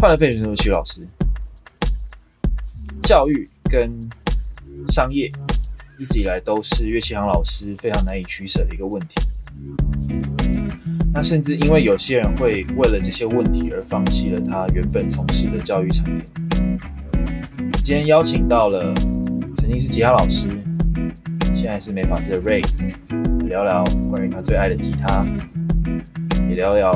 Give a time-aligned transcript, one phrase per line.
[0.00, 1.06] 快乐费雪生活，老师。
[3.02, 3.92] 教育跟
[4.88, 5.30] 商业
[5.98, 9.20] 一直以来都是乐器行老师非常难以取舍的一个问题。
[11.12, 16.24] 那甚至因为有些人会为了这些问题而放弃了他原本从事的教育产业。
[17.84, 18.94] 今天邀请到了
[19.56, 20.46] 曾经是吉他老师，
[21.54, 22.64] 现在是美发师的 Ray，
[23.46, 25.26] 聊聊关于他最爱的吉他，
[26.48, 26.90] 也聊聊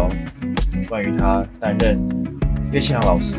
[0.88, 2.23] 关于他担任
[2.74, 3.38] 乐器行老师，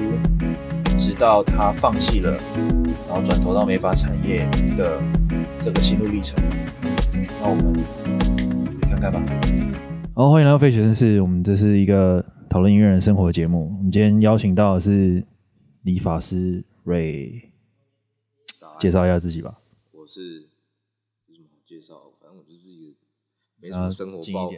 [0.97, 2.31] 直到他放弃了，
[3.05, 4.97] 然后转投到美发产业的
[5.61, 6.41] 这个心路历程。
[7.41, 7.73] 那我们
[8.83, 9.21] 看看吧。
[10.15, 11.21] 好，欢迎来到费雪绅士。
[11.21, 13.75] 我们这是一个讨论音乐人生活的节目。
[13.77, 15.21] 我们今天邀请到的是
[15.81, 17.49] 理发师 Ray，
[18.79, 19.59] 介绍一下自己吧。
[19.91, 20.47] 我是
[21.27, 21.95] 有什么好介绍？
[22.21, 22.95] 反正我就是一个
[23.59, 24.49] 没什么生活抱，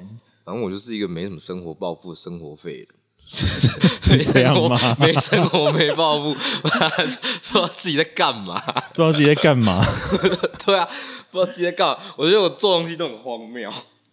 [0.46, 2.88] 反正我就是一个没什么生活抱负生活废人。
[4.02, 4.96] 是这样吗？
[5.00, 8.60] 没生活没抱负， 不知道自己在干嘛，
[8.94, 9.84] 不知道自己在干嘛。
[10.66, 10.88] 对啊，
[11.32, 12.00] 不知道自己在干嘛。
[12.16, 13.72] 我觉得我做东西都很荒谬。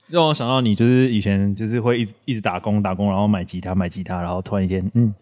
[0.08, 5.14] 让我想到你，就是以前就是会一直一直打工打工，然后买吉他买吉他，然后突然一天，嗯，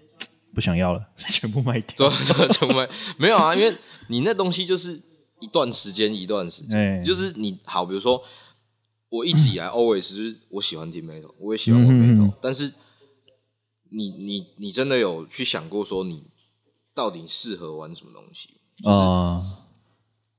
[0.55, 2.11] 不想要了，全部卖掉，
[2.51, 2.89] 全部卖。
[3.17, 3.73] 没有啊，因为
[4.09, 5.01] 你那东西就是
[5.41, 8.21] 一段时间一段时间，欸、就是你好，比如说
[9.09, 12.73] 我一直以来 always 就是我喜欢听 metal，我也喜欢玩 metal，、嗯、但是
[13.93, 16.25] 你你你真的有去想过说你
[16.95, 18.51] 到底适合玩什么东西？
[18.85, 19.57] 啊、就是，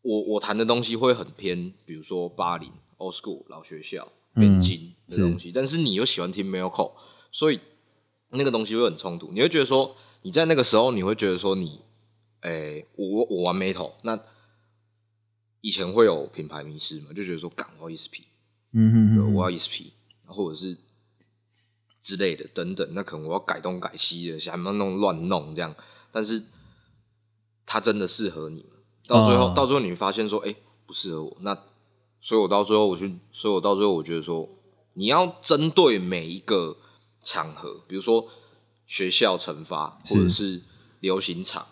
[0.02, 4.12] 我我谈的东西会很偏，比如说八零 old school 老学校。
[4.36, 6.94] 变金的东西，嗯、但是你又喜欢听 metalcore，
[7.32, 7.60] 所以
[8.30, 9.32] 那个东西会很冲突。
[9.32, 11.82] 你会觉得说，你在那个时候，你会觉得说你，
[12.42, 14.20] 诶，我我玩 metal，那
[15.62, 18.23] 以前会有品牌迷失嘛，就觉得说，港我要 ESP，
[18.72, 19.92] 嗯哼哼，我要 ESP，
[20.26, 20.76] 或者是
[22.04, 25.73] 之类的等等，那可能我要改东改西的，想要弄乱弄这样，
[26.12, 26.44] 但是
[27.66, 28.76] 它真的适合你吗？
[29.08, 31.58] 到最后，哦、到最后你会发现说，哎、欸，不适合我，那。
[32.26, 34.48] 所以我到最后，我去，所以我到最后，我觉得说，
[34.94, 36.77] 你要针对每一个
[37.22, 38.26] 场合，比如说
[38.88, 40.61] 学校惩罚，或者是
[41.02, 41.67] 流行场、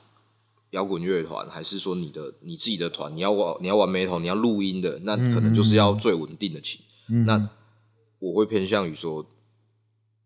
[0.71, 6.81] 摇滚乐团，还是说你的你自己的团，你要玩你要玩 metal，你要录音的，那可能就是要最稳定的琴。
[7.07, 7.49] 嗯、那
[8.19, 9.25] 我会偏向于说，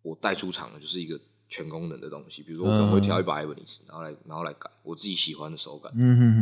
[0.05, 5.91] 我带出场的就是一个全功能的东西，比如说我可能会调一把 Ibanez，然后来然后来改我自己喜欢的手感，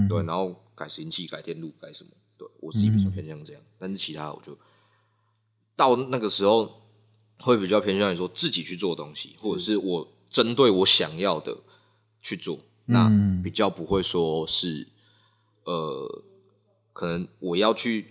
[0.09, 2.09] 对，然后改拾音器、改电路、改什么。
[2.38, 4.57] 对我自己比较偏向这样，嗯、但是其他我就
[5.75, 6.81] 到那个时候
[7.40, 9.78] 会比较偏向于说自己去做东西，或者是。
[9.78, 11.56] 我针对我想要的
[12.19, 12.57] 去做，
[12.88, 14.88] 嗯、那比较不会说是
[15.63, 16.24] 呃，
[16.91, 18.07] 可能我要去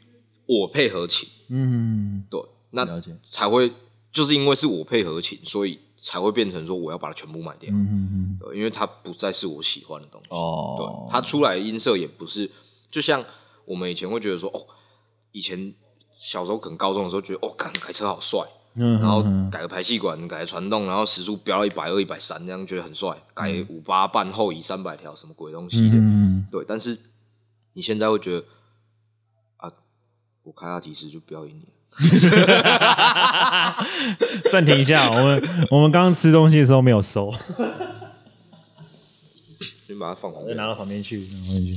[0.47, 2.41] 我配合琴，嗯，对，
[2.71, 3.03] 那
[3.33, 3.73] 才会
[4.13, 12.51] 就是因为是我配合琴，所以才会变成说我要把它全部卖掉，嗯，对，因为它不再是我喜欢的东西，哦，对，它出来的音色也不是
[12.91, 13.25] 就像。
[13.65, 14.67] 我们以前会觉得说，哦，
[15.31, 15.73] 以前
[16.19, 18.41] 小时候可能高中的时候觉得，哦，干改车好帅，
[18.75, 23.17] 嗯，然后改个排气管，改个传动，然后时速飙到一百二、一百三，这样觉得很帅。
[23.33, 26.65] 改五八半后移三百条，什么鬼东西的，嗯，对。
[26.67, 26.99] 但是
[27.75, 28.45] 你现在会觉得，
[29.59, 29.73] 啊，
[30.43, 31.69] 我开下提示就不要赢你。
[34.51, 37.31] 暂停一下，我们我们刚刚吃东西的时候没有收，
[39.87, 41.77] 先把它放旁边，再拿到旁边去，拿旁边去，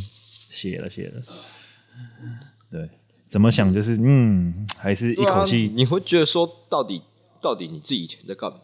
[0.49, 1.21] 写了写了。
[2.71, 2.89] 对，
[3.27, 5.71] 怎么想就是嗯，还是一口气、啊。
[5.75, 7.01] 你会觉得说，到底
[7.41, 8.57] 到底你自己以前在干嘛？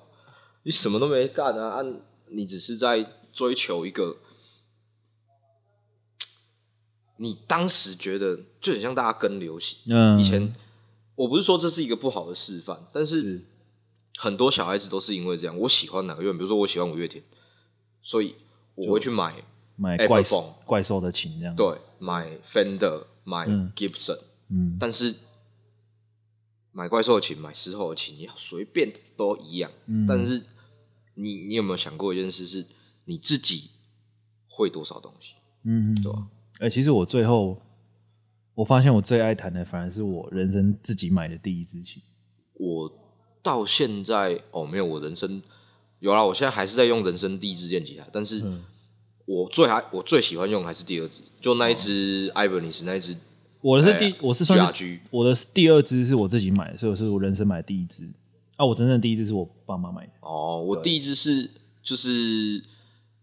[0.63, 1.85] 你什么都没干啊，啊，
[2.29, 4.17] 你只是在追求一个，
[7.17, 9.77] 你当时觉得就很像大家跟流行。
[9.87, 10.53] 嗯，以前
[11.15, 13.45] 我不是说这是一个不好的示范，但是
[14.17, 15.57] 很多小孩子都是因为这样。
[15.59, 17.23] 我喜欢哪个乐，比如说我喜欢五月天，
[18.01, 18.35] 所以
[18.75, 19.43] 我会去买
[19.75, 23.05] 买怪兽怪兽的琴，这样对，买 Fender。
[23.23, 24.17] 买 Gibson，
[24.49, 25.13] 嗯，但是
[26.71, 29.69] 买怪兽的琴，买狮吼的琴，你随便都一样。
[29.85, 30.43] 嗯，但是
[31.13, 32.65] 你你有没有想过一件事，是
[33.05, 33.69] 你自己
[34.49, 35.35] 会多少东西？
[35.65, 36.27] 嗯，对吧？
[36.61, 37.61] 哎、欸，其实我最后
[38.61, 42.01] 我发现，我最爱弹的反而是我人生自己买的第一支琴。
[42.53, 42.91] 我
[43.41, 45.41] 到现在哦，没有，我人生
[45.99, 48.39] 有啦，我现在还是在用人生第一支电吉他，但是。
[48.41, 48.63] 嗯
[49.27, 53.15] 我最还我最喜欢用还是第二支，就那一支 Ibanez 那一支。
[53.61, 58.03] 我的是第，我是算是我的第二支是我自己买的，所以我是我人生买的第一支。
[58.57, 60.11] 啊，我真正第一支是我爸妈买的。
[60.21, 61.49] 哦，我第一支是
[61.81, 62.61] 就是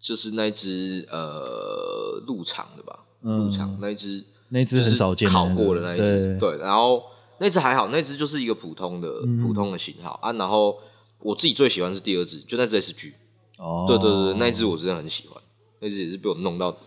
[0.00, 6.36] 就是那一支呃入场的吧，入场那一支，那一支很少见，考过的那一只。
[6.38, 7.02] 对，然后
[7.38, 9.08] 那只还好，那只就是一个普通的
[9.42, 10.32] 普通的型号啊。
[10.32, 10.76] 然后
[11.18, 13.12] 我自己最喜欢是第二只，就那支 SG。
[13.58, 15.42] 哦，对对对，那一只我真的很喜欢，
[15.80, 16.68] 那只也是被我弄到，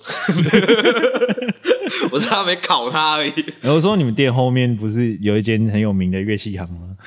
[2.12, 3.34] 我差没烤它而已。
[3.62, 6.98] 然后说你们店后面不是有一间很有名的乐器行吗？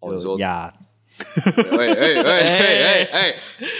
[0.00, 0.74] 我说呀。
[1.78, 2.40] 哎哎哎
[2.82, 3.36] 哎哎！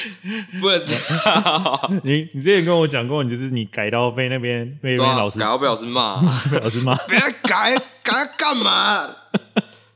[0.61, 2.00] 不能这样。
[2.05, 6.94] 你你之前跟我讲过，你就是你改到被那边被那边老师改到被老师骂， 被老师骂。
[7.06, 9.09] 别改改干嘛？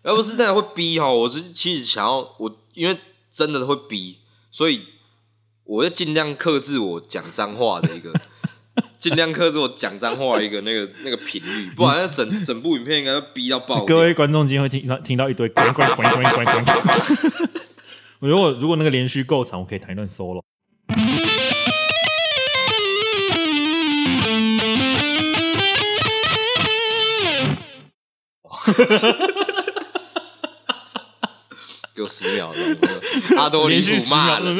[0.02, 2.96] 要不是那样会逼哈，我是其实想要我，因为
[3.32, 4.18] 真的会逼，
[4.50, 4.82] 所以
[5.64, 8.12] 我要尽量克制我讲脏话的一个。
[9.06, 13.84] 尽量克制我讲脏话一个那个那个频率，不然那整 整部影片应该要逼到爆。
[13.84, 16.74] 各位观众今天会听到听到一堆滚滚滚滚滚滚滚。
[18.18, 20.42] 我如果如果那个连续够长，我可以弹一段 solo。
[31.94, 34.52] 给我十秒钟，阿多连续骂了。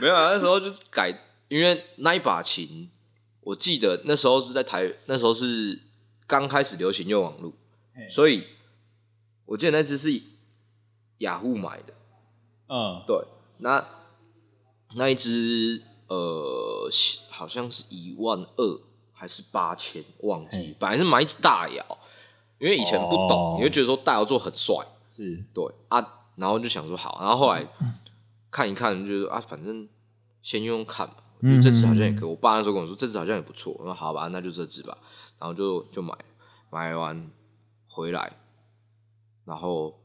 [0.00, 1.10] 没有啊，那时候就改，
[1.48, 2.88] 因为那一把琴，
[3.40, 5.80] 我记得那时候是在台，那时候是
[6.26, 7.52] 刚开始流行用网路，
[8.08, 8.46] 所以
[9.44, 10.22] 我记得那只是
[11.18, 11.92] 雅虎买的，
[12.68, 13.24] 嗯，对，
[13.58, 13.84] 那
[14.94, 16.88] 那一只呃
[17.28, 18.80] 好像是一万二
[19.12, 21.84] 还是八千，忘记，本来是买一只大窑，
[22.60, 24.76] 因为以前不懂，哦、你会觉得说大窑做很帅，
[25.16, 25.44] 是。
[25.52, 27.66] 对啊，然后就想说好，然后后来。
[28.50, 29.88] 看一看，就是啊，反正
[30.42, 31.14] 先用用看嘛。
[31.40, 32.28] 我觉得这支好像也可以。
[32.28, 33.72] 我爸那时候跟我说，这支好像也不错。
[33.78, 34.96] 我说好吧，那就这支吧。
[35.38, 36.12] 然后就就买，
[36.70, 37.30] 买完
[37.86, 38.36] 回来，
[39.44, 40.00] 然后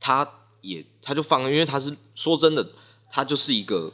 [0.00, 0.26] 他
[0.62, 2.70] 也他就放，因为他是说真的，
[3.10, 3.92] 他就是一个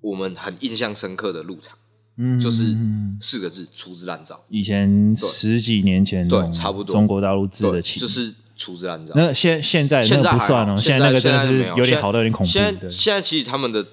[0.00, 1.76] 我们很印象深刻的入场，
[2.16, 2.74] 嗯，就是
[3.20, 4.42] 四个字：粗制滥造。
[4.48, 8.34] 以前十几年前，对，差不多中国大陆制的琴，就是。
[8.56, 9.12] 粗制滥造。
[9.16, 12.50] 那现现在现在不算了，现在那个真的是有点好的有点恐怖。
[12.50, 13.84] 现在现在其实他们的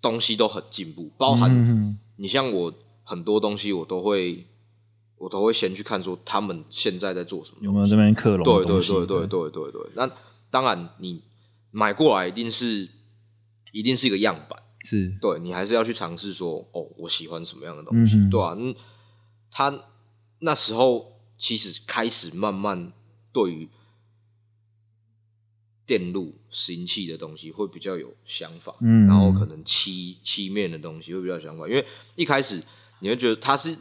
[0.00, 2.72] 东西都很进步，包含你像我
[3.02, 4.46] 很多东西我都会
[5.16, 8.44] 我都会先去看说他们现在在做什么，有没有这边克隆？
[8.44, 9.90] 对对对对对对对。
[9.94, 10.10] 那
[10.50, 11.22] 当然你
[11.70, 12.88] 买过来一定是
[13.72, 18.74] 一定是一个样板，是对你还是要去尝试说哦，我喜欢什么样的东西，对啊，嗯，
[19.50, 19.74] 他
[20.40, 22.92] 那时候其实开始慢慢
[23.32, 23.68] 对于。
[25.86, 32.62] 电路拾音器的东西会比较有想法，嗯，然后可能漆漆面的东西会比较有想法，因为一开始
[33.00, 33.76] 你会觉得它是，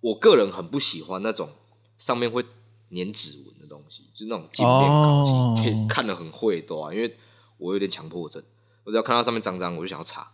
[0.00, 1.50] 我个人很不喜欢那种
[1.96, 2.42] 上面会
[2.90, 7.16] 粘指纹的东西，就是那种镜面钢琴，哦、看得很会多啊，因为
[7.56, 8.42] 我有点强迫症，
[8.82, 10.28] 我只要看到上面脏脏，我就想要擦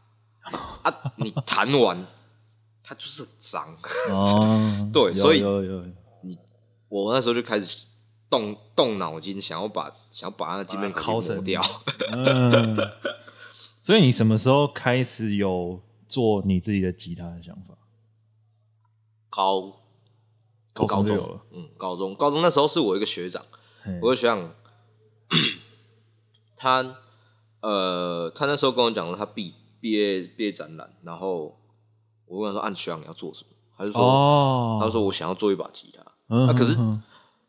[0.83, 1.12] 啊。
[1.17, 2.06] 你弹完
[2.83, 3.77] 它就是脏，
[4.09, 5.43] 哦、 对，所以
[6.23, 6.39] 你
[6.89, 7.85] 我那时候就开始。
[8.31, 11.61] 动动脑筋，想要把想要把那个镜面拷磨掉。
[12.12, 12.76] 嗯，
[13.82, 17.75] 所以你什么时候开始有做你自己的吉他的想法？
[19.28, 19.72] 高
[20.72, 21.40] 高中就有了。
[21.50, 23.43] 嗯，高中高中那时候是我一个学长，
[24.00, 24.55] 我学长，
[26.56, 26.94] 他
[27.60, 31.58] 呃，他那时候跟我讲了他毕毕业毕业展览，然后
[32.26, 36.02] 我问他说：“按学长你要做什么？”他就说：“哦，他说我想要做一把吉他。”
[36.46, 36.78] 啊，可是。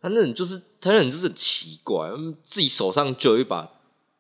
[0.06, 2.08] 他那人就是，他那人就是很奇怪，
[2.44, 3.68] 自己手上就有一把，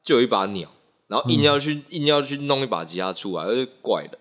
[0.03, 0.67] 就有一把鸟，
[1.07, 4.17] 然后硬要去、嗯、硬要去弄一把吉他出来，而且怪的。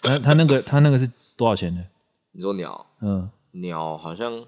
[0.00, 1.84] 他他那个他那个是多少钱呢？
[2.32, 4.46] 你说鸟，嗯，鸟好像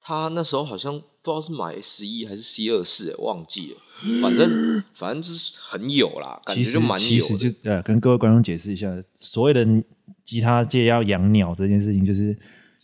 [0.00, 4.22] 他那时候好像不知道是买十一还是 C 二四，忘记了。
[4.22, 6.98] 反正反正就是很有啦，感觉就蛮有的。
[6.98, 9.66] 其实就呃，跟各位观众解释一下，所谓的
[10.24, 12.34] 吉他界要养鸟这件事情，就是。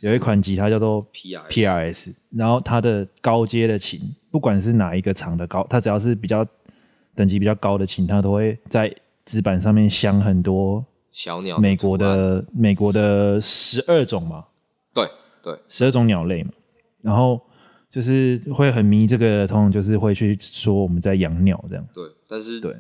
[0.03, 4.01] 有一款吉他叫做 PRS，然后它的高阶的琴，
[4.31, 6.47] 不管是哪一个厂的高，它只要是比较
[7.15, 11.59] 等级比较高的琴，它都会在指板上面镶很多小鸟。
[11.59, 14.45] 美国的美国的十二种嘛，
[14.93, 15.09] 对
[15.43, 16.51] 对，十二种鸟类嘛。
[17.01, 17.41] 然后
[17.91, 21.89] 就是会很迷这个，通常就是会去说我们在养鸟这样。
[21.95, 22.77] 对，但是对，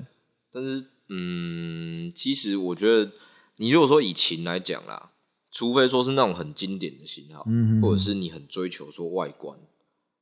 [0.53, 3.11] 但是嗯，其实我觉得
[3.57, 5.13] 你如果说以琴来讲啦。
[5.57, 9.59] 除非说是那种很经典的型号，嗯、或者是你很追求说外观，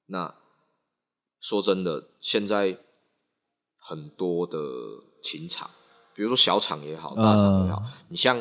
[0.07, 0.33] 那
[1.41, 2.79] 说真的，现在
[3.77, 4.57] 很多的
[5.21, 5.69] 琴厂，
[6.15, 8.41] 比如说小厂也好，大厂也好，呃、你像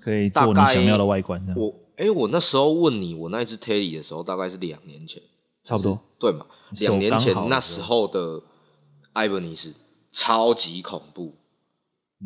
[0.00, 1.40] 可以做你想要的外观。
[1.54, 5.22] 我哎、欸，我那时候问你，我那一只 Tele 的时候，大概是两年前，
[5.62, 6.46] 差不多对嘛？
[6.80, 8.42] 两年前那时候的
[9.14, 9.74] Ibanez
[10.10, 11.36] 超级恐怖。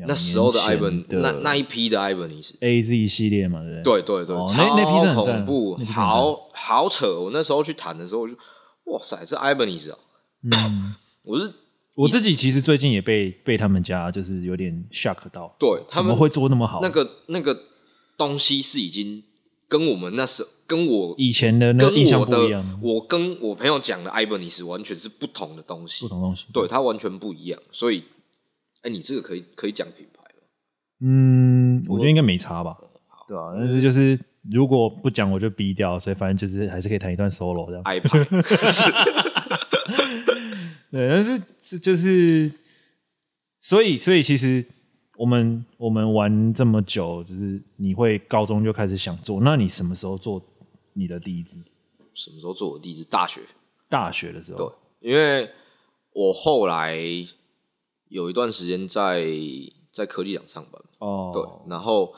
[0.06, 7.18] 那时候的 Ibanez，那那一批的 Ibanez A Z 系列嘛，对对对对，那那批很恐怖，好好扯。
[7.20, 8.34] 我那时候去谈的时候，我就
[8.84, 9.98] 哇塞，这 Ibanez 啊！
[10.42, 11.52] 嗯， 我是
[11.94, 16.80] 我自己其实最近也被被他们家就是有点 shock 到，对，他们会做那么好？
[16.82, 17.56] 那个那个
[18.16, 19.22] 东西是已经
[19.68, 22.80] 跟我们那时候跟我以前的那个印象不一样。
[22.82, 27.60] 我跟我朋友讲的 Ibanez 完全是不同的东西，不同东西，对，它完全不一样。
[27.70, 28.04] 所以，
[28.82, 30.42] 哎、欸，你这个可以可以讲品牌吗？
[31.00, 32.76] 嗯，我觉得应该没差吧，
[33.28, 33.52] 对、啊？
[33.56, 34.18] 但是就是。
[34.50, 37.82] 如果不讲我就逼掉，所以反正就是还是可以弹一段 solo 这样。
[37.82, 38.24] 挨拍。
[40.90, 42.50] 对，但是这就是，
[43.58, 44.64] 所以所以其实
[45.18, 50.42] 我们我们玩这么久，就是你会高中就开始想做，那你什么时候做
[50.94, 51.58] 你的第一支？
[52.14, 53.04] 什么时候做我第一支？
[53.10, 53.42] 大学。
[53.90, 54.74] 大学的时候。
[55.00, 55.50] 对，因为
[56.14, 56.96] 我后来
[58.10, 59.26] 有一段时间在
[59.90, 60.82] 在科技厂上班。
[60.98, 61.32] 哦。
[61.32, 62.12] 对，然后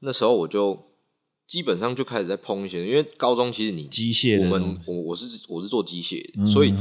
[0.00, 0.84] 那时候我就。
[1.46, 6.74] 基本上就开始在碰一些，因为高中其实你机械，我们我我是我是做机械的，嗯、所以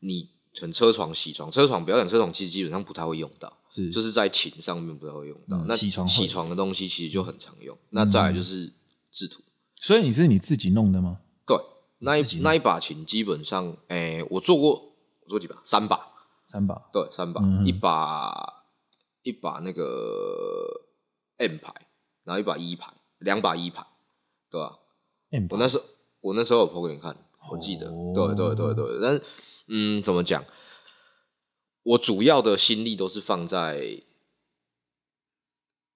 [0.00, 0.26] 你
[0.58, 5.58] 很车床、铣床、车床，不要讲车床，其实基本上不太会用到，是就是在琴上面不太会用到。
[5.58, 7.76] 嗯、那铣床铣床的东西其实就很常用。
[7.76, 8.72] 嗯、那再来就是
[9.12, 9.42] 制图，
[9.74, 11.18] 所以你是你自己弄的吗？
[11.46, 11.58] 对，
[11.98, 15.60] 那一那一把琴基本上，哎、欸，我做过，我做几把？
[15.62, 16.00] 三把，
[16.48, 18.64] 三把，对，三把，嗯、一把
[19.22, 19.84] 一把那个
[21.36, 21.72] M 牌，
[22.24, 23.86] 然后一把 E 牌，两把 E 牌。
[24.50, 24.78] 对吧、啊？
[25.50, 25.84] 我那时候
[26.22, 27.14] 我那时候有 po 给你看，
[27.52, 27.90] 我记得。
[27.90, 28.14] Oh.
[28.14, 29.22] 对对对对，但是
[29.68, 30.42] 嗯，怎么讲？
[31.82, 34.02] 我主要的心力都是放在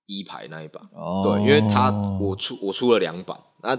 [0.05, 0.83] 一排那一把。
[0.93, 1.25] Oh.
[1.25, 1.91] 对，因为他
[2.21, 3.75] 我出我出了两版，那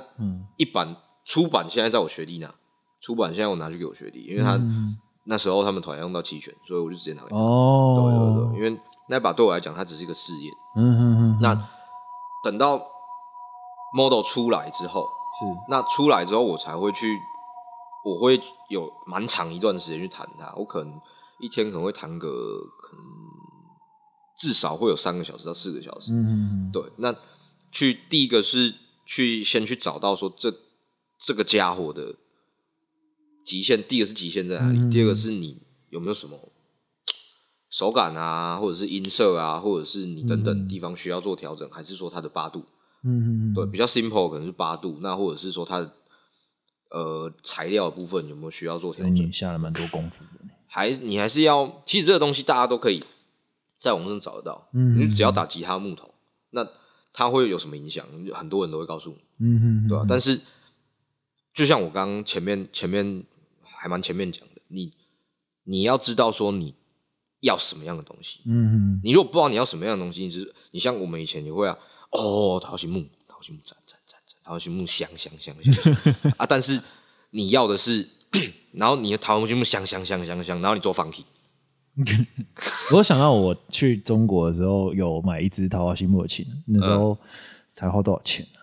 [0.57, 2.51] 一版出版现在在我学弟那，
[2.99, 7.35] 出版现在我拿去给我学弟，因为他、嗯、那时候他们团用到期权，所以我就直接拿给他。
[7.37, 8.11] 哦，oh.
[8.11, 10.53] 对对对，因为那把对我来讲，它只是一个试验。
[10.75, 11.37] 嗯嗯嗯。
[11.41, 11.69] 那
[12.43, 12.89] 等到。
[13.95, 15.07] model 出来之后，
[15.39, 17.15] 是那出来之后，我才会去，
[18.03, 20.51] 我会有蛮长一段时间去弹它。
[20.55, 20.99] 我可能
[21.39, 23.05] 一天可能会弹个，可能
[24.35, 26.11] 至少会有三个小时到四个小时。
[26.11, 27.13] 嗯嗯对，那
[27.71, 28.73] 去第一个是
[29.05, 30.51] 去先去找到说这
[31.19, 32.15] 这个家伙的
[33.43, 34.79] 极限，第一个是极限在哪里？
[34.79, 35.59] 嗯、第二个是你
[35.89, 36.37] 有没有什么
[37.69, 42.65] 手感啊，或者是音色啊，或者是你等等地方需要做调整，嗯、还是说它的八度？
[43.03, 45.91] 嗯嗯对，比较 simple 可能是八度，那或者是说它的
[46.91, 49.13] 呃材料的部分有没有需要做调整？
[49.13, 50.45] 你下了蛮多功夫的。
[50.67, 53.03] 还你还是要，其实这个东西大家都可以
[53.79, 54.69] 在网上找得到。
[54.73, 56.13] 嗯，你只要打吉他木头，
[56.51, 56.67] 那
[57.11, 58.05] 它会有什么影响？
[58.33, 59.17] 很多人都会告诉你。
[59.39, 60.05] 嗯哼，对吧？
[60.07, 60.39] 但是
[61.53, 63.23] 就像我刚刚前面前面
[63.83, 64.93] 还蛮前面讲的，你
[65.65, 66.73] 你要知道说你
[67.41, 68.39] 要什么样的东西。
[68.45, 71.77] 嗯嗯，你如果不知道你要什么样的东西，你就是你像我们以前也会啊。
[72.11, 75.93] 哦，桃心木，桃心木，赞赞赞赞，桃心木香香香香
[76.39, 76.45] 啊！
[76.45, 76.81] 但是
[77.31, 78.07] 你要的是，
[78.71, 81.25] 然后你的桃心木香香香香香，然后你做 funky。
[82.95, 87.19] 我想到我去中国的时候，有买一支桃花心木的琴，那时候
[87.73, 88.59] 才花多少钱呢？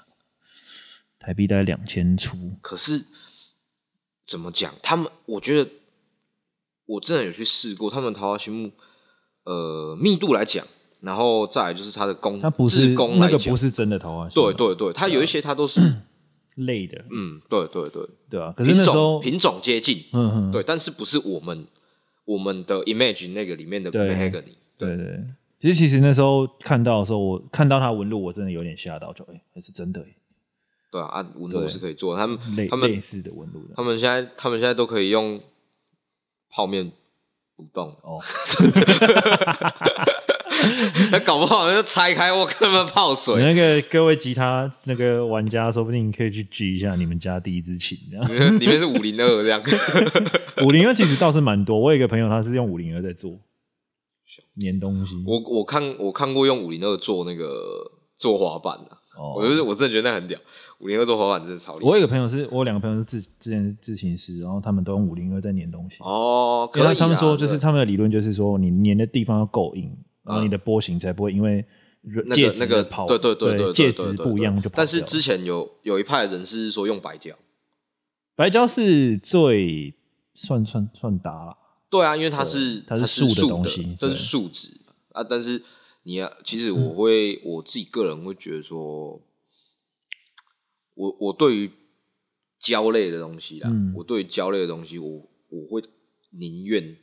[1.19, 2.39] 台币大概两千出。
[2.63, 3.05] 可是
[4.31, 4.73] 怎么讲？
[4.81, 5.69] 他们我觉得
[6.87, 8.71] 我真的有去试过，他们桃花心木，
[9.43, 10.65] 呃，密度来讲。
[11.01, 14.35] 然后再来就是它的工，它不是那个不是真的桃花心。
[14.37, 15.81] 对对对，它有一些它都是
[16.57, 17.03] 类的。
[17.11, 18.53] 嗯，对对对对啊。
[18.57, 21.67] 可是那时候品种接近，嗯嗯，对，但是不是我们
[22.27, 24.55] 我们的 image 那个里面的 mahogany。
[24.79, 25.25] 对对，
[25.59, 30.15] 其实其实那时候看到的时候，我看到它纹路，我真的有点吓到，就哎，还是真的哎。
[30.91, 35.41] 对啊，啊，纹路是可以做，他们他们类似的纹路，他们现在他们现在都可以用
[36.51, 36.91] 泡面
[37.57, 38.21] 不动哦。
[41.11, 43.41] 那搞不好就拆开，我根本泡水。
[43.43, 48.29] 那个各位吉他那个玩家，说不定可以去聚一下你们家第一支琴，这样。
[48.59, 49.63] 里面是五零二这样。
[50.67, 53.39] 五零二其实倒是蛮多，我有一个朋友他是用五零二在做
[54.61, 55.15] 粘东西。
[55.27, 60.39] 我我看我看过用五零二做那个做滑板的，哦、我就是我真的觉得那很屌。
[60.81, 61.89] 五零二做滑板真的超厉害。
[61.89, 65.97] 我有一个朋友是，我两个朋友是自之前是自行师，然后他们都用五零二在粘东西。
[66.01, 66.97] 哦，可以。
[66.97, 69.97] 他们说就是他们的理论就是说，你粘的地方要够硬。
[70.23, 71.65] 然后你的波形才不会因为
[72.35, 74.75] 介那个跑，对对对对，介质不一样就跑。
[74.77, 77.35] 但是之前有有一派人是说用白胶，
[78.37, 79.95] 白胶是最
[80.35, 81.57] 算算算搭了。
[81.89, 84.69] 对啊，因为它是它是树的东西，它是树脂
[85.13, 85.25] 啊。
[85.25, 85.65] 但是
[86.03, 89.19] 你要，其实我会我自己个人会觉得说，
[91.01, 91.71] 我我对于
[92.59, 95.83] 胶类的东西啊，我对于胶类的东西，我我会
[96.33, 96.95] 宁愿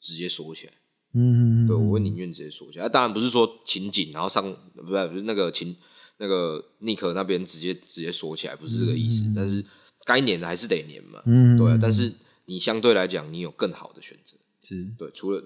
[0.00, 0.72] 直接锁起来。
[1.14, 2.88] 嗯，对，我会宁愿直接锁起来。
[2.88, 4.42] 当然不是说情景，然后上
[4.74, 5.76] 不是不是那个情
[6.18, 9.32] 那个尼克那边直接直接锁起来，不是这个意思。
[9.34, 9.64] 但是
[10.04, 11.22] 该粘的还是得粘嘛。
[11.24, 11.78] 嗯，对。
[11.80, 12.12] 但是
[12.46, 14.36] 你相对来讲，你有更好的选择。
[14.60, 15.42] 是对，除了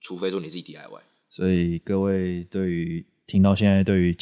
[0.00, 1.02] 除非说你自己 DIY。
[1.28, 4.16] 所以各位对于听到现在对于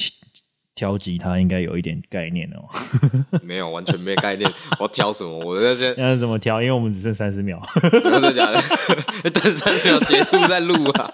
[0.79, 2.63] 挑吉他应该有一点概念哦。
[3.43, 4.49] 没有，完全没概念。
[4.79, 5.37] 我要挑什么？
[5.45, 6.63] 我在这要怎么挑？
[6.63, 7.61] 因为我们只剩三十秒。
[7.83, 8.63] 真的假的？
[9.35, 11.13] 等三十秒结束再录啊。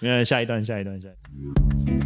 [0.00, 2.05] 没有，下一段，下一段，下一段。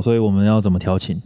[0.00, 1.20] 所以我们要怎么调琴？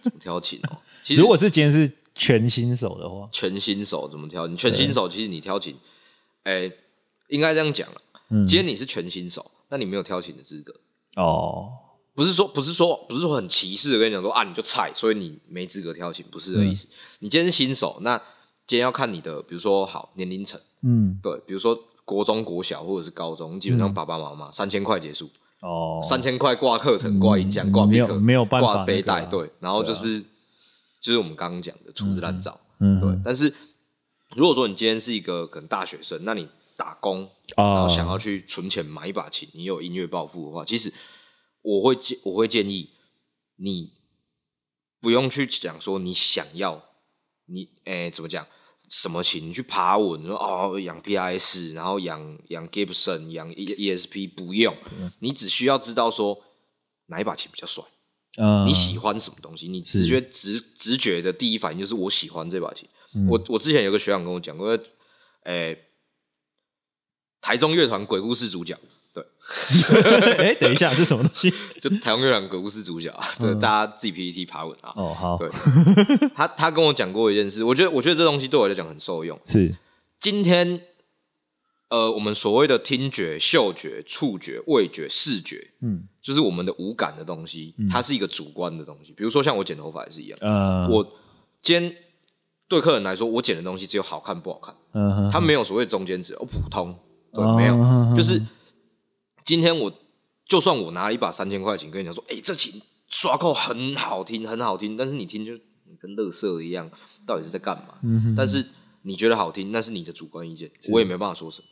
[0.00, 0.78] 怎么调琴哦？
[1.02, 4.46] 其实如果是今天是全新手的话，全新手怎么调？
[4.46, 5.76] 你全新手，其实你调琴，
[6.44, 6.72] 哎、欸，
[7.28, 8.00] 应该这样讲了。
[8.30, 10.74] 嗯，今天你是全新手，那你没有挑琴的资格
[11.16, 11.72] 哦。
[12.14, 16.86] 不是说，不是说，不是说很歧视的跟你讲说啊，你就菜，所以你没资格挑琴，不是这个意思。
[16.86, 18.16] 嗯、你今天是新手，那
[18.66, 25.28] 今天要看你的，比如说好年龄层，嗯，对，比如说国中、国小或者是高中，基本上爸爸妈妈三千块结束。
[25.64, 30.24] 哦，三千块挂课程、挂音响、挂贝壳，没有办法挂背带，对，然后就是、啊、
[31.00, 33.18] 就是我们刚刚讲的粗制滥造，嗯，对。
[33.24, 33.54] 但是
[34.36, 40.92] 如果说你今天是一个可能大学生，那你打工，然后想要去存钱买一把琴，你有音乐抱负的话，其实
[41.62, 42.90] 我会建我会建议
[43.56, 43.94] 你
[45.00, 46.82] 不用去讲说你想要，
[47.46, 48.46] 你诶、欸、怎么讲？
[48.94, 49.48] 什么琴？
[49.48, 56.40] 你去爬文，说哦养 PIS，然后养养 Gibson，养 ESP 不用，嗯，你只需要知道说
[57.06, 57.82] 哪一把琴比较帅，
[58.36, 62.88] 嗯，你喜欢什么东西，你直觉直直觉的第一反应就是我喜欢这把琴。
[63.14, 65.84] 嗯，我我之前有个学长跟我讲过，诶、欸，
[67.40, 68.78] 台中乐团鬼故事主角。
[69.14, 69.22] 对，
[70.38, 71.48] 哎、欸，等一下，这什么东西？
[71.80, 74.92] 就台湾有两个故事主角啊，对、嗯，大家自己 PPT 爬文啊。
[74.96, 75.38] 哦，好。
[75.38, 75.48] 对，
[76.34, 79.38] 他他跟我讲过一件事，我觉得我觉得这东西对我来讲很受用。
[79.46, 79.72] 是，
[80.20, 80.80] 今天，
[81.90, 89.12] 呃，我们所谓的听觉、嗅觉、触觉、味觉、视觉，嗯，就是我们的五感的东西，它是一个主观的东西。
[89.12, 91.06] 比如说像我剪头发也是一样，嗯，我
[91.62, 91.96] 今天
[92.66, 96.98] 对客人来说，我剪的东西只有好看不好看，嗯，他没有所谓中间值，哦，普通，
[97.32, 98.42] 对，没有，就是。
[99.44, 99.92] 今天我
[100.46, 105.52] 就算我拿了一把三千块钱跟你讲说，哎、欸，这琴刷扣很好听，很好听，但是你听就
[106.00, 106.90] 跟乐色一样，
[107.26, 108.34] 到底是在干嘛、嗯？
[108.36, 108.66] 但是
[109.02, 111.68] 你觉得好听，那是你的主观意见，我也没办法说什么，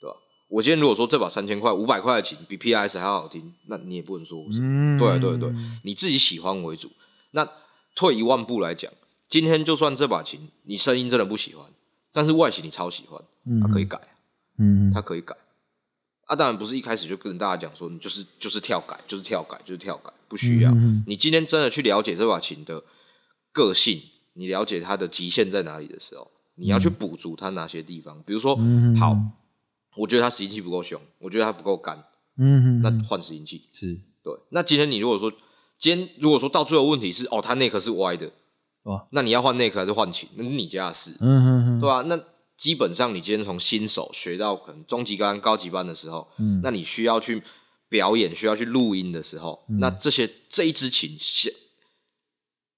[0.00, 0.16] 对吧？
[0.48, 4.66] 我今天如果说这把三千块、五百块的琴比 PRS 还要好听，那你也不能说我什么。
[4.66, 5.52] 嗯、对对对，
[5.84, 6.90] 你自己喜欢为主。
[7.32, 7.48] 那
[7.94, 8.92] 退一万步来讲，
[9.28, 11.66] 今天就算这把琴你声音真的不喜欢，
[12.12, 13.22] 但是外形你超喜欢，
[13.60, 14.00] 它可以改，
[14.58, 15.36] 嗯，它可以改。
[16.30, 20.70] 啊，当然不是一开始就跟大家讲说，你就是就是跳改，就是跳改，就是跳改，不需要。
[20.70, 22.84] 嗯、你今天真的去了解这把琴的
[23.50, 24.00] 个性，
[24.34, 28.16] 你了解它的极限在哪里的时候，你要去补足它哪些地方。
[28.18, 29.16] 嗯、比如说、嗯，好，
[29.96, 32.04] 我觉得它拾音器不够凶，我觉得它不够干，
[32.38, 34.32] 嗯，那换拾音器是对。
[34.50, 35.32] 那今天你如果说，
[35.78, 38.30] 今天如果说到最后问题是，哦，它 neck 是歪的，
[38.84, 40.28] 哇，那你要换 neck 还是换琴？
[40.36, 42.02] 那是你家的事，嗯哼哼，对吧、啊？
[42.02, 42.16] 那
[42.60, 47.42] 基本上，你今天从新手学到可能中级班、高级班的时候，嗯，那你需要去
[47.88, 51.50] 表演、需要去录音的时候，嗯、那这些这一支琴显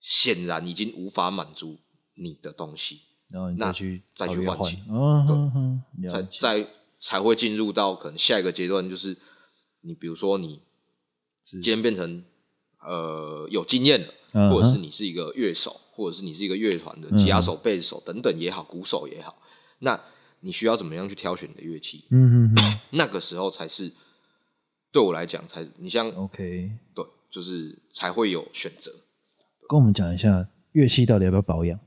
[0.01, 1.81] 显然已经无法满足
[2.14, 6.68] 你的东西，然后你再去再去换琴，嗯，对，才才
[7.01, 9.18] 才会进入到可能下一个阶段，就是
[9.81, 10.62] 你比如说你
[11.42, 12.23] 今天变成
[12.79, 19.37] 呃有经验了、嗯，或者是你是一个乐手，或者是你是一个乐团的吉他手、贝、嗯、斯手等等也好，鼓手也好。
[19.85, 20.01] 那
[20.40, 22.05] 你需要怎么样去挑选你的乐器？
[22.11, 23.92] 嗯嗯，那个时候才是
[24.90, 28.92] 对我来讲才你像 OK 对，就是才会有选择。
[29.68, 31.79] 跟我们讲一下乐器到底要不要保养？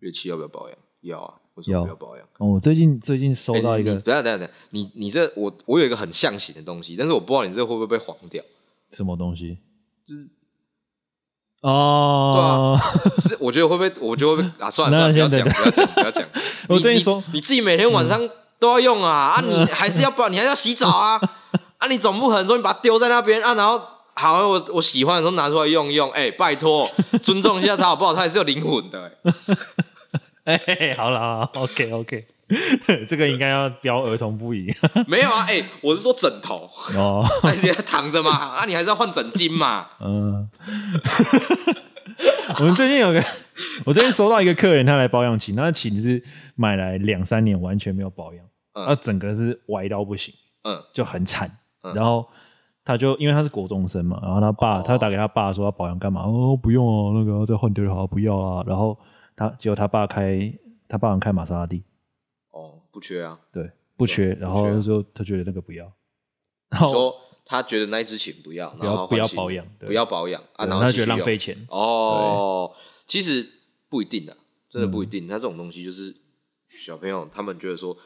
[0.00, 0.78] 乐器要不要保养？
[1.02, 2.26] 要啊，为什么要保养？
[2.38, 8.42] 哦，我最近最近收到一个，欸、等下等下等下，你你这我我有一个很象形的东西，但是我不知道你这会不会被黄掉？
[8.90, 9.58] 什么东西？
[10.06, 10.28] 就是。
[11.64, 14.70] 哦、oh，对啊，是我觉得会不会，我觉得会不会啊？
[14.70, 16.24] 算了算了，不要讲，不要讲，不要讲。
[16.68, 18.20] 我跟你说你，自己每天晚上
[18.58, 21.18] 都要用啊，嗯、啊，你还是要不，你还是要洗澡啊，
[21.80, 23.80] 啊，你总不可能说你把它丢在那边啊，然后
[24.12, 26.86] 好，我我喜欢的时候拿出来用一用，哎、欸，拜托，
[27.22, 28.12] 尊重一下它好不好？
[28.12, 29.56] 它也是有灵魂的、欸。
[30.44, 32.26] 哎、欸， 好了，OK OK。
[33.08, 34.72] 这个应该要标儿童不宜。
[35.08, 37.24] 没有啊，哎、欸，我是说枕头哦，
[37.62, 39.86] 你还躺着嘛，啊，你还是要换枕巾嘛。
[40.00, 40.48] 嗯，
[42.58, 43.22] 我们最近有个，
[43.86, 46.22] 我最近收到一个客人，他来保养琴，那琴是
[46.54, 51.50] 买来两三年完全没有保养，嗯，那整个是歪到不行，嗯，就很惨，
[51.82, 51.94] 嗯。
[51.94, 52.26] 然后
[52.84, 56.22] 他就因为他是国中生嘛，然后他爸，哦，他打给他爸说要保养干嘛？
[56.22, 58.64] 哦，不用哦，那个再换掉就好，不要啊。
[58.66, 58.98] 然后
[59.34, 60.52] 他结果他爸开。
[60.86, 61.82] 他爸开玛莎拉蒂。
[62.94, 63.40] 哦，不缺啊。
[63.52, 64.34] 对，不缺。
[64.34, 65.92] 然后说他觉得那个不要。
[66.70, 71.66] 然后说他觉得那一支琴不要，然后不要保养，不要保养啊，然后他觉得浪费钱。
[71.68, 72.72] 哦，
[73.06, 73.48] 其实
[73.88, 74.36] 不一定的，
[74.70, 75.26] 真的不一定。
[75.26, 76.14] 他这种东西就是
[76.68, 77.96] 小朋友他们觉得说。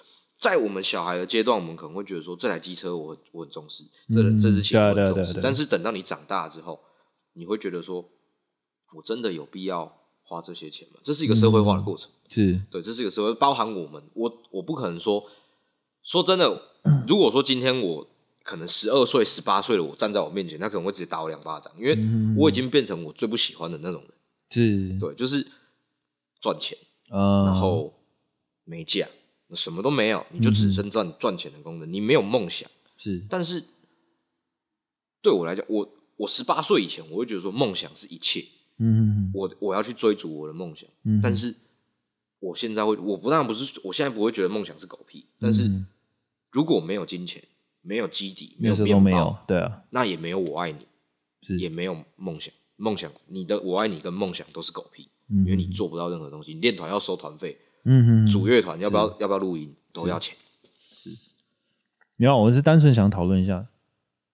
[0.40, 5.40] 在我们小孩的阶段，我们可能会觉得说，这台机车我我很重视，这这支琴我很重视。
[5.42, 6.78] 但是等到你长大之后，
[7.32, 8.08] 你会觉得说，
[8.94, 11.00] 我真的有必要花这些钱吗？
[11.02, 15.24] 这是一个社会化的过程，是对，这是一个社会，包含我们，我我不可能说，
[16.02, 16.62] 说真的，
[17.08, 18.06] 如果说今天我
[18.42, 21.98] 可能十二岁、十八岁的我站在我面前，他可能会直接打我两巴掌，因为
[22.36, 24.10] 我已经变成我最不喜欢的那种人，
[24.50, 25.46] 是对，就是
[26.40, 26.76] 赚钱，
[27.10, 27.92] 然后
[28.64, 29.08] 没价。
[29.54, 32.70] 什么都没有，你就只剩赚赚钱的功能，你没有梦想。
[32.98, 33.64] 是，但是
[35.22, 38.44] 对我来讲，我我十八岁以前，我会觉得说梦想是一切。
[38.76, 40.86] 嗯，我我要去追逐我的梦想。
[41.04, 41.54] 嗯，但是
[42.40, 45.26] 我现在会，我不当然不是，我现在不会觉得梦想是狗屁。
[45.40, 45.70] 但是
[46.50, 47.42] 如果没有金钱，
[47.82, 50.86] 没有基底，没有面包，对啊，那也没有我爱你，
[51.58, 52.52] 也没有梦想。
[52.76, 56.54] 梦想，你的我爱你跟梦想都是狗屁，因为你做不到任何东西。
[56.54, 57.58] 你练团要收团费。
[57.84, 60.36] 嗯哼，组乐团要不要要不要录音都要钱。
[60.92, 61.10] 是，
[62.16, 63.66] 你好，我是单纯想讨论一下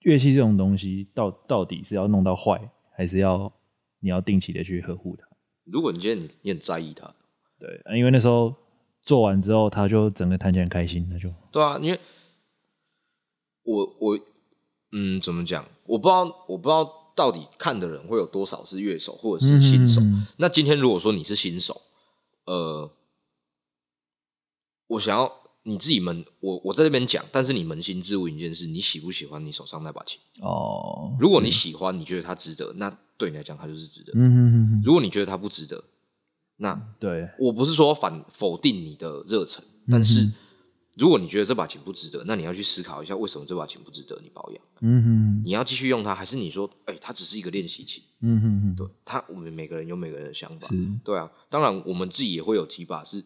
[0.00, 3.52] 乐器这种东西，到到底是要弄到坏，还是要
[4.00, 5.26] 你要定期的去呵护它？
[5.64, 7.14] 如果你觉得你你很在意它，
[7.58, 8.54] 对，因为那时候
[9.02, 11.78] 做完之后，他就整个弹起来很开心，他就对啊。
[11.82, 12.00] 因为
[13.62, 14.18] 我我
[14.92, 15.66] 嗯，怎么讲？
[15.86, 20.00] 我不知道，我不知道到底看的人会有多少是乐手或者是新手。
[20.00, 21.82] 嗯、那今天如果说你是新手，
[22.46, 22.90] 呃。
[24.86, 30.20] 我想要你自己扪我我在这边讲，但是你扪心自问一件事：你喜不喜欢你手上那把琴？
[30.42, 34.12] 哦，如果你喜欢，你觉得它值得，那对你来讲它就是值得。
[34.14, 34.82] 嗯哼哼哼。
[34.84, 35.82] 如果你觉得它不值得，
[36.56, 40.30] 那对我不是说反否定你的热忱，但是
[40.96, 44.64] 如果你觉得这把琴不值得，那你要去思考一下为什么这把琴不值得你保养。
[44.80, 45.42] 嗯哼。
[45.44, 48.02] 你要继续用它，还是你说，哎、欸，它只是一个练习琴？
[48.20, 48.76] 嗯哼哼。
[48.76, 50.68] 对，它我们每个人有每个人的想法。
[50.68, 50.74] 是。
[51.04, 53.24] 对啊，当然我们自己也会有几把是。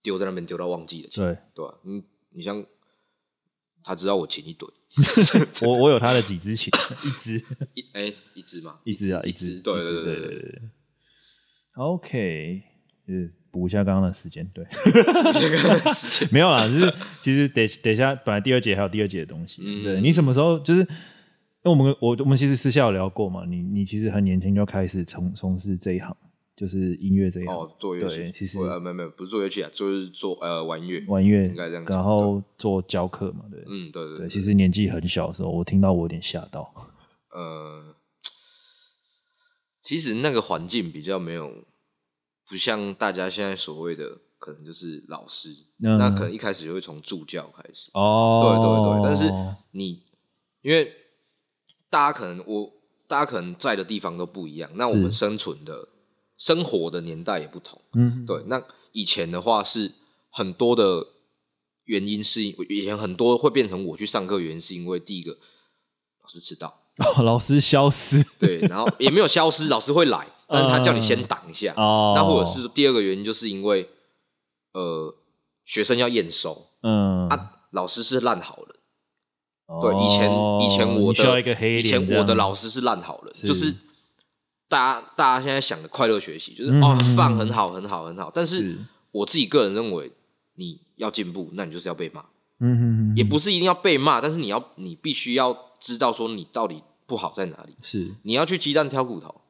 [0.00, 1.74] 丢在那边丢到忘记了，对对吧？
[1.82, 2.64] 嗯，你像
[3.82, 4.66] 他知道我琴一堆，
[5.66, 6.70] 我我有他的几支琴，
[7.04, 10.62] 一支一哎一支嘛，一支啊一支，对对对对对。
[11.78, 12.62] OK，
[13.06, 14.64] 就是补一下刚刚的时间，对，
[16.30, 20.86] 没有啦，就是其实等等一下，本来第二节还有第二节的东西，对你什么时候就是，因
[21.64, 26.16] 为我们我我们其实私下有聊过嘛，你你其实很年轻就开始从从事这一行。
[26.56, 31.84] 就是音乐这一行哦，做乐器，其实呃，没有没有，不是做乐器啊，就是做呃玩乐，玩乐应该这样。
[31.88, 34.28] 然后做教课嘛，对，嗯，对对对。
[34.28, 36.68] 其实年纪很小的时候，我听到我有点吓到。
[37.30, 37.94] 呃，
[39.88, 41.64] 其实那个环境比较没有，
[42.46, 45.48] 不像大家现在所谓的，可能就是老师，
[45.78, 47.90] 那可能一开始就会从助教开始。
[47.94, 49.32] 哦，对对对，但是
[49.70, 50.02] 你
[50.60, 50.92] 因为
[51.88, 52.70] 大家可能我
[53.06, 55.88] 大家可能在的地方都不一样，那我们生存的。
[56.36, 58.44] 生活的年代也不同，嗯，对。
[58.46, 59.92] 那以前的话是
[60.30, 61.04] 很多的
[61.82, 65.32] 原因，是以前很多会变成我去上课，原因是因为第一个
[66.22, 66.80] 老师迟到，
[67.16, 73.88] 哦，老师消失， 对，然后也没有消失，老师会来，但是他叫你先挡一下，哦，那或者是第二个原因，就是因为
[74.72, 75.14] 呃
[75.64, 77.28] 学生要验收，嗯。
[77.28, 78.76] 啊，老师是烂好人，
[79.66, 80.30] 哦，对，以前
[80.60, 83.74] 以前我的以前我的老师是烂好人，就是。
[84.70, 88.76] 大家大家现在想的快乐学习就是、嗯、哦很棒很好很好很好，但是。
[89.10, 90.12] 我自己个人认为，
[90.56, 92.22] 你要进步，那你就是要被骂，
[92.60, 99.42] 嗯哼哼，也不是一定要被骂，但是你要你必须要知道说你到底不好在哪里，是你要去鸡蛋挑骨头，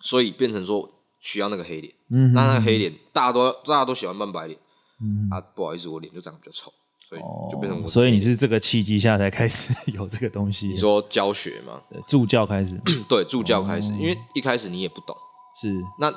[0.00, 4.58] 所以变成说需要那个黑脸，嗯，那那个黑脸大家都大家都喜欢扮白脸，
[5.00, 6.72] 嗯啊不好意思，我脸就长得比较丑。
[7.08, 7.20] 所以
[7.52, 10.66] 就变成我，所以你是这个契机下才开始有这个东西。
[10.66, 11.80] 你说教学吗？
[11.88, 12.76] 对，助教开始。
[13.08, 15.16] 对，助教开始，因为一开始你也不懂。
[15.54, 15.72] 是。
[16.00, 16.10] 那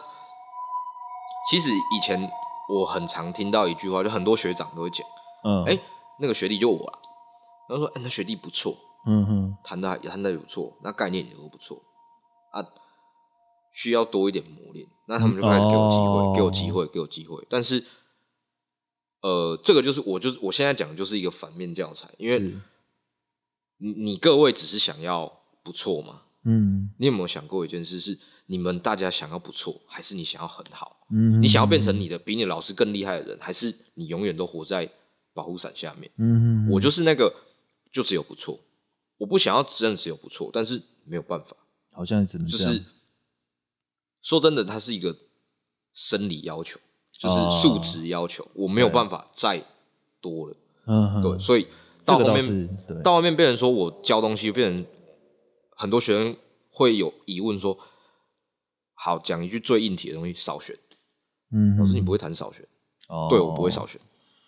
[1.52, 2.20] 其实以前
[2.68, 5.06] 我很常听到一句话，就很多学长都会讲，
[5.44, 5.80] 嗯，哎，
[6.20, 7.00] 那个学弟就我了。
[7.70, 11.82] 然后说，哎，那学弟不错，嗯哼，弹的也弹的也不错，那概念也都不错
[12.52, 12.66] 啊，
[13.72, 14.88] 需要多一点磨练。
[15.08, 17.86] 那他们就开始给我机会，给我机会，给我机会，但是。
[19.22, 22.40] 呃，这个就是我就是我现在讲的就是一个反面教材，因为
[23.80, 25.30] 你你各位只是想要
[25.62, 31.02] 不错嘛，嗯，你有没有想过一件事是你们大家想要不错，还是你想要很好？
[31.12, 34.90] 嗯，你想要变成你的比你老师更厉害的人，还是你永远都活在
[35.34, 36.12] 保护伞下面？
[36.18, 37.34] 嗯，我就是那个
[37.92, 38.60] 就只有不错，
[39.18, 41.56] 我不想要真的只有不错，但是没有办法，
[41.92, 42.84] 好像只能就是
[44.22, 45.16] 说真的，它是一个
[45.94, 46.80] 生理要求。
[47.12, 49.62] 就是数值要求，哦，我没有办法再
[50.22, 50.56] 多了。
[50.86, 51.68] 嗯，对，所以
[52.06, 54.86] 到后面，这个，到后面变成说我教东西，变成
[55.72, 56.38] 很多学生
[56.70, 57.78] 会有疑问说：
[58.94, 60.78] 好，讲一句最硬体的东西，扫弦。
[61.52, 62.66] 嗯，老师你不会弹扫弦？
[63.10, 64.00] 哦，对，我不会扫弦。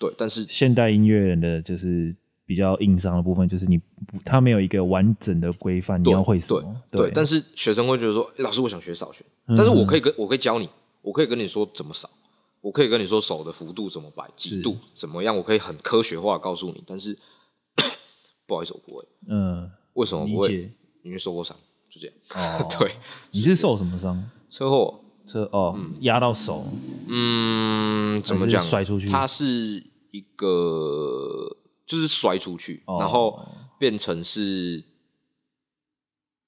[0.02, 3.80] 对，但是现代音乐人的就是比较硬伤的部分，就是你
[4.26, 6.82] 他没有一个完整的规范，你要会什么？
[6.90, 9.24] 对，但是学生会觉得说：老师，我想学扫弦，
[9.56, 10.68] 但是我可以跟我可以教你，
[11.04, 12.10] 我可以跟你说怎么扫。
[12.62, 16.84] 我可以跟你说手的幅度怎么摆，几度怎么样，我可以很科学化告诉你。
[16.86, 17.18] 但是
[18.46, 19.04] 不好意思，我不会。
[19.28, 20.72] 嗯，为什么不会？
[21.02, 21.58] 因为受过伤，
[21.90, 22.16] 就这样。
[22.36, 22.92] 哦， 对。
[23.32, 24.24] 你是受什么伤？
[24.52, 25.00] 车祸。
[25.26, 26.64] 车哦，压到手。
[27.08, 28.64] 嗯，怎么讲？
[28.64, 29.08] 摔出去。
[29.08, 33.39] 它是一个，就是摔出去，然后
[33.80, 34.84] 变成是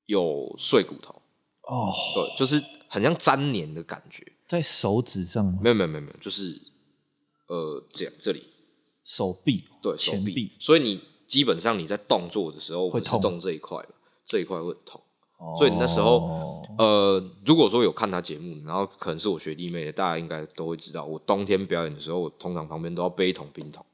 [0.06, 1.22] 有碎骨头。
[1.64, 4.32] 哦，对，就是很像粘黏的感觉。
[4.46, 5.60] 在手指上吗？
[5.62, 6.62] 没有没有没有没有，就是
[7.48, 8.44] 呃这样这里
[9.04, 13.84] 手臂对手臂，所以你基本上你在动作的时候会痛，动这一块
[14.26, 15.02] 这一块会很痛。
[15.44, 23.86] 哦，所以你那时候呃，如果说有看他节目，然后可能是我学弟妹的，大家应该都会知道，我冬天表演的时候，我通常旁边都要背一桶冰桶，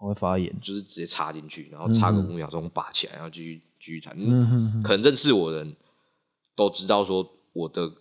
[0.00, 4.14] 我会发炎，就是直接插进去，然后插个五秒钟拔起来，然后继续继续弹。
[4.16, 5.76] 嗯哼哼，可能认识我的人
[6.56, 7.92] 都知道说我的。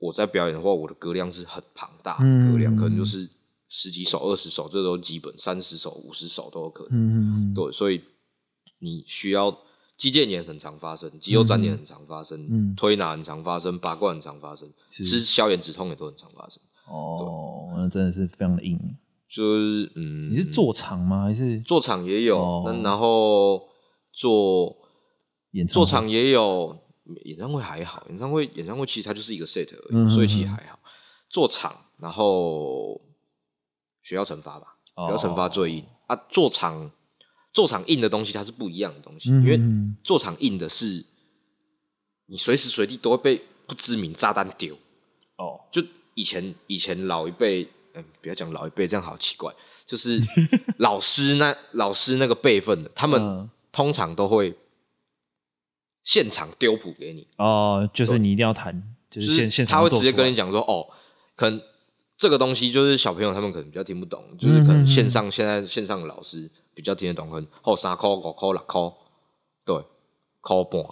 [0.00, 3.26] 我在表演的话，我的歌量是很庞大的歌量，嗯，可能就是
[3.70, 6.90] 十几首、二十首，这都基本；三十首、五十首都有可能。
[6.92, 8.02] 嗯，对，所以
[8.80, 9.56] 你需要
[9.96, 16.60] 肌腱炎很常发生，肌肉粘连很常发生，嗯，推拿很常发生，拔罐很常发生，吃消炎止痛也都很常发生。
[16.86, 18.78] 哦，那真的是非常的硬。
[19.28, 21.24] 就是嗯，你是做场吗？
[21.24, 22.64] 还是做场也有？
[22.82, 23.68] 然后
[24.12, 24.76] 做
[25.52, 26.78] 演做场也有。
[27.26, 30.78] 演唱会还好，演唱会演唱会其实它就是一个 set 而已，嗯、所以其实还好。
[31.28, 32.98] 做场，然后
[34.02, 36.24] 学校惩罚吧，学校惩罚最硬、哦、啊。
[36.30, 36.90] 做场
[37.54, 39.58] 做场硬的东西，它是不一样的东西，嗯、因为
[40.02, 41.02] 做场硬的是
[42.26, 44.76] 你随时随地都会被不知名炸弹丢。
[45.36, 45.82] 哦，就
[46.14, 49.50] 以前以前老一辈，嗯，不要讲老一辈，这样好奇怪。
[49.86, 50.20] 就是
[50.76, 54.54] 老师那老师那个辈分的，他们通常都会。
[56.06, 60.86] 现场丢谱给你哦，就是你一定要弹，就是现现场他会直接跟你讲说哦，
[61.34, 61.58] 可能
[62.18, 68.92] 这个东西就是小朋友他们可能比较听不懂，就是可能线上现在线上的老师比较听得懂，可能哦三块五块六块，
[69.64, 69.84] 对，
[70.40, 70.82] 块半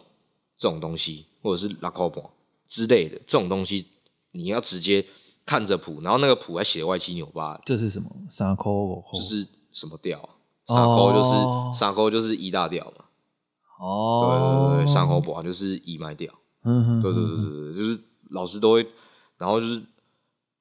[0.57, 2.25] 这种东西，或者是六块半
[2.69, 3.89] 之类的这种东西，
[4.31, 5.05] 你要直接
[5.45, 7.61] 看着谱，然后那个谱还写歪七扭八。
[7.65, 8.11] 这是什么？
[8.31, 9.19] 三块五块？
[9.19, 10.29] 这是什么调？
[10.67, 13.05] 三块就是三块就是 E 大调嘛。
[13.81, 18.87] 哦，对对对，三块半就是 E 麦调，嗯哼，对对对对对，就是老师都会，
[19.39, 19.83] 然后就是，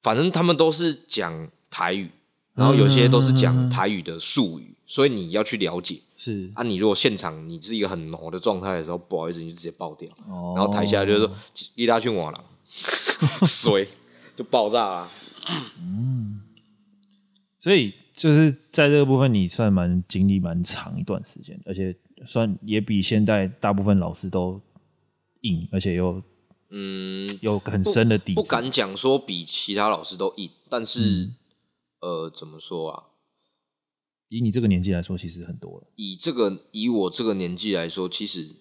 [0.02, 2.10] 反正他们都是讲台语，
[2.54, 6.00] 然后有些都是讲台语的术语，所以你要去了解。
[6.16, 10.08] 是啊，你如果现场你是一个很浓的状态的时候，不好意思，你就直接爆掉。
[10.28, 11.32] 哦，然后台下就是说
[11.74, 12.44] 一大群瓦郎，
[13.46, 13.88] 水
[14.36, 15.10] 就爆炸了。
[15.78, 16.42] 嗯，
[17.58, 21.96] 所以就是在这个部分，你算蛮经历蛮长一段时间，而且。
[22.24, 24.60] 算也比现在大部分老师都
[25.40, 26.22] 硬，而且又
[26.70, 28.32] 嗯有很深的底。
[28.32, 31.34] 不，不敢讲说比其他老师都硬，但是、嗯、
[32.02, 33.04] 呃怎么说啊？
[34.28, 35.86] 以你这个年纪来说，其实很多了。
[35.96, 38.54] 以这个以我这个年纪来说，其实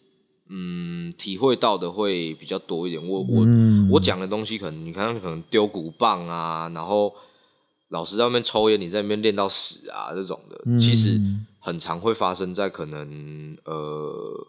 [0.48, 3.06] 嗯体会到的会比较多一点。
[3.06, 7.14] 我我、嗯、我讲的东西，可能你看可能丢鼓棒啊，然后
[7.90, 11.20] 老师在外面抽烟，你在那边练到死啊这种的，嗯、其实。
[11.64, 14.48] 很常会发生在可能呃，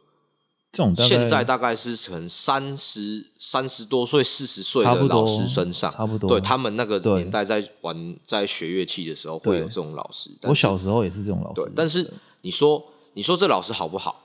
[0.73, 6.31] 这种现在大概是可能三十三十多岁、四十岁的老师身上，差不多。
[6.31, 10.31] 对他们那个年代在玩在学乐器的时候，会有这种老师。
[10.43, 11.63] 我小时候也是这种老师。
[11.63, 12.83] 对，但是你说
[13.13, 14.25] 你说这老师好不好？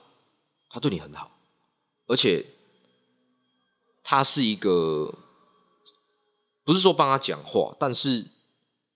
[0.70, 1.30] 他对你很好，
[2.06, 2.44] 而且
[4.02, 5.14] 他是一个
[6.64, 8.26] 不是说帮他讲话，但是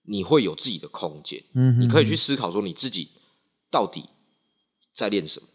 [0.03, 3.09] 你会有自己的空间，嗯，你可以去思考说你自己。
[3.71, 4.05] 到底
[4.93, 5.47] 在练什么？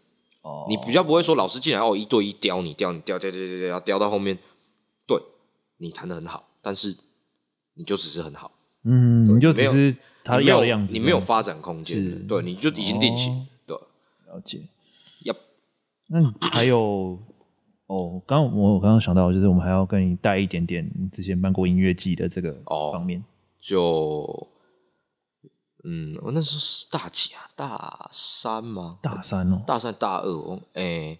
[0.49, 4.35] 哦、oh.，你比较不会说老师进来哦，一对一雕你，雕你，雕雕雕雕雕，雕到后面，
[5.05, 5.21] 对，
[5.77, 6.97] 你弹的很好，但是
[7.75, 8.51] 你就只是很好，
[8.83, 13.77] 嗯，你就只是他要的样子，你没有发展空间，对，你就已经定型，对，
[14.25, 14.61] 了解。
[15.23, 15.35] Yep.
[16.07, 17.19] 那还有
[17.85, 23.27] 哦，刚我刚刚想到，就是我们还要跟你带一点点你之前办过音乐季的这个方面，oh,
[23.61, 24.47] 就。
[25.83, 27.49] 嗯，我那时候是大几啊？
[27.55, 28.97] 大三吗？
[29.01, 30.59] 大三哦，大三大二哦。
[30.73, 31.19] 哎、欸，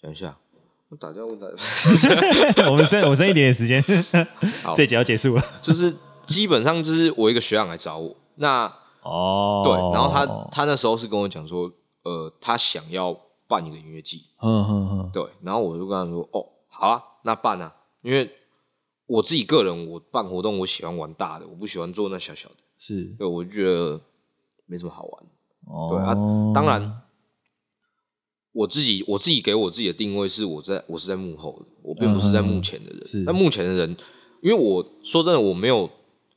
[0.00, 0.36] 想一下，
[0.88, 1.46] 我打电话问他。
[2.70, 3.84] 我们剩我剩一点点时间，
[4.74, 5.42] 这集要结束了。
[5.62, 5.94] 就是
[6.26, 8.66] 基本上就是我一个学长来找我，那
[9.02, 11.70] 哦，对，然后他他那时候是跟我讲说，
[12.02, 17.72] 呃，他想要办一个音乐季，嗯嗯嗯，对，然后我就跟他说，哦，好啊，那办啊，
[18.02, 18.28] 因为
[19.06, 24.00] 我自己个人，我办活动我喜欢玩大的，我不喜欢做那小小的，是，对，我就觉得
[24.66, 25.24] 没什么好玩，
[25.66, 26.14] 哦，对啊，
[26.54, 27.02] 当然。
[28.52, 33.02] 我自己我自己给我自己的定位是我在我是在幕后的，我并不是在幕前的人。
[33.12, 33.94] 嗯、但幕前的人，
[34.40, 35.90] 因为我说真的，我没有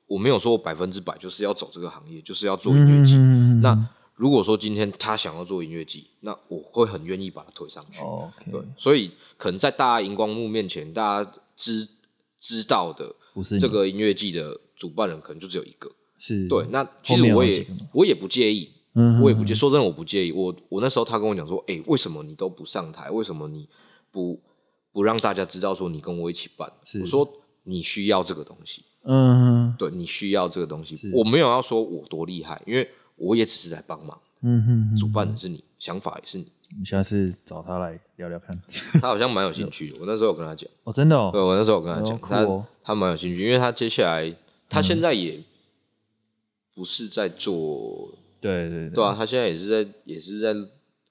[0.06, 3.16] 我没有说百分之百就是要走这个行业，就是要做音乐剧。
[3.16, 8.02] 嗯、那如果说今天他想要做音乐剧，那我会很愿意把他推上去。
[8.02, 11.88] 哦 okay、对，所以可能在大家荧光幕面前，大家知
[12.38, 15.90] 知道的不是这个音乐季的主办人可能就只有一个。
[16.20, 18.70] 是对，那其实我也我也不介意。
[18.96, 20.32] 嗯，我也不介，说真的，我不介意。
[20.32, 23.10] 我我那时候他跟我讲说，哎、欸，为什么你都不上台？
[23.12, 23.70] 为什么你
[24.12, 24.42] 不
[24.92, 26.70] 不让大家知道说你跟我一起办？
[27.00, 27.32] 我说
[27.64, 31.00] 你需要这个东西，嗯，对，你需要这个东西。
[31.14, 34.20] 我没有要说我多厉害，因为我也只是在帮忙。
[34.42, 36.48] 嗯哼，主办的是你，想法也是你。
[36.80, 38.60] 你下次找他来聊聊看，
[39.00, 39.98] 他好像蛮有兴趣的。
[40.00, 44.36] 我那时候有跟他讲，哦，真的哦，对，我那时候有跟他讲，他他蛮有兴趣，因为他接下来
[44.68, 45.40] 他现在也
[46.80, 48.18] 不是在做。
[48.40, 50.56] 对对对，对啊，他现在也是在也是在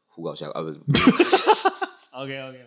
[0.06, 0.80] 胡搞瞎搞啊，不是？
[2.16, 2.58] OK OK。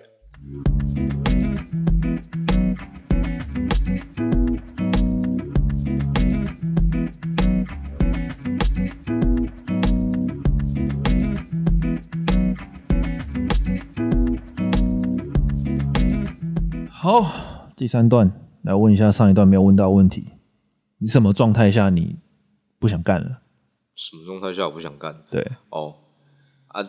[16.92, 20.28] 好，第三段来问一下上一段没有问到问题，
[21.00, 22.20] 你什么状态下你
[22.82, 23.38] 不想干了？
[23.96, 25.24] 什么状态下我不想干？
[25.30, 25.94] 对哦
[26.70, 26.84] 啊，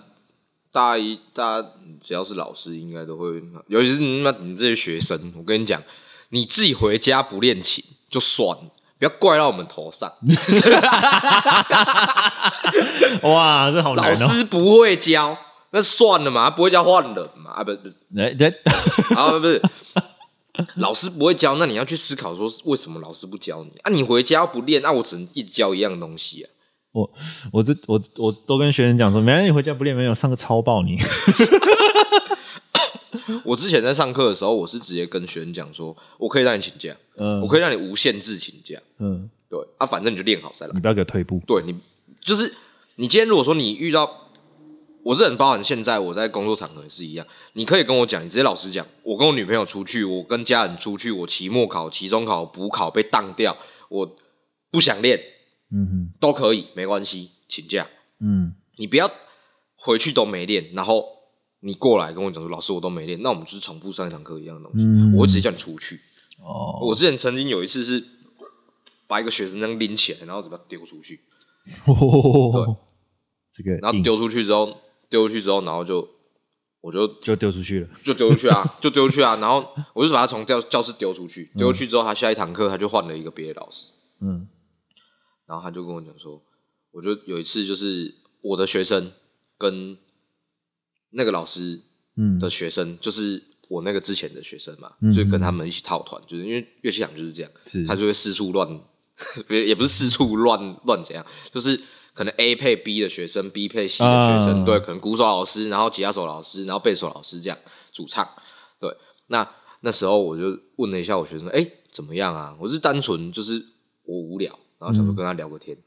[0.73, 1.69] 大一大家
[2.01, 5.83] 只要是老师，应该都会，尤其是你们你这些学生，我跟你讲，
[6.31, 10.11] 你自己回家不练琴就算了，不要怪到我们头上。
[13.23, 14.09] 哇，这好难哦！
[14.19, 15.37] 老师不会教，
[15.73, 17.77] 那算了嘛，不会教换人嘛啊，不 啊
[19.39, 19.61] 不是，
[20.77, 23.91] 老师不会教，那你要去思考说，为什么老师不教你啊？
[23.91, 26.51] 你回家不练，那我只能一直教一样东西啊。
[26.93, 27.11] 我
[27.51, 30.99] 我这我我都跟学生讲说，没让你回家不练，没有上课超爆你。
[33.45, 41.41] 我之前在上课的时候，我是直接跟学生讲说，我可以让你请假，嗯，我可以让你无限制请假，嗯，对啊，反正你就练好再来，你不要给我退步。
[41.47, 41.75] 对你
[42.21, 42.53] 就是
[42.97, 44.22] 你今天如果说你遇到，
[45.05, 53.57] 我是很包含，现在我在工作场合也是一样，你可以跟我讲，你直接老实讲，我跟我女朋友出去，我跟家人出去，我期末考、期中考、补考被当掉，
[53.89, 54.17] 我
[54.71, 55.21] 不想练。
[55.75, 57.89] 嗯哼，都可以，没关系，请假。
[58.21, 59.11] 嗯，你不要
[59.75, 61.05] 回去都没练，然后
[61.61, 64.85] 你过来跟我讲说，老师我都没练，那我们就是重复上一堂课一样的东西。
[64.85, 65.99] 嗯，我会直接叫你出去。
[66.41, 68.05] 哦，我之前曾经有一次是
[69.07, 71.21] 把一个学生这样拎起来，然后怎么丢出去？
[71.87, 72.77] 哦，对，
[73.55, 74.77] 这个，然后丢出去之后，
[75.13, 76.09] 丢出去之后，然后就
[76.81, 83.93] 我就就丢出去了，就丢出去啊， 就丢出去啊，然后我就把他从教教室丢出去，丢出去之后，他下一堂课他就换了一个别的老师。
[84.21, 84.49] 嗯。
[85.47, 86.43] 然后他就跟我讲说，
[86.93, 89.13] 我就有一次就是我的学生
[89.59, 89.99] 跟
[91.11, 91.79] 那个老师
[92.41, 97.51] 的学生，就是我那个之前的学生嘛，就跟他们一起套团，就是因为乐器行就是这样，
[97.87, 98.81] 他就会四处乱，
[99.51, 101.79] 也不是四处乱乱怎样，就是
[102.13, 107.59] 可能 A 配 B 的学生，B 配 C 的学生，对，可能鼓手老师，然后吉他手老师，然后贝手老师这样
[107.93, 108.29] 主唱，
[108.79, 108.95] 对，
[109.27, 109.49] 那
[109.81, 112.57] 那时候我就问了一下我学生，哎，怎么样啊？
[112.61, 113.65] 我是单纯就是
[114.05, 114.59] 我无聊。
[114.79, 115.85] 然后想说跟他聊个天，嗯、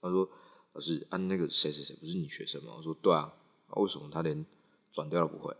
[0.00, 0.26] 他说
[0.72, 3.30] ：“老师，按、啊、那个谁谁谁不是你学生吗？”我说：“对啊，
[3.66, 4.46] 啊为什么他连
[4.90, 5.54] 转调都不会？”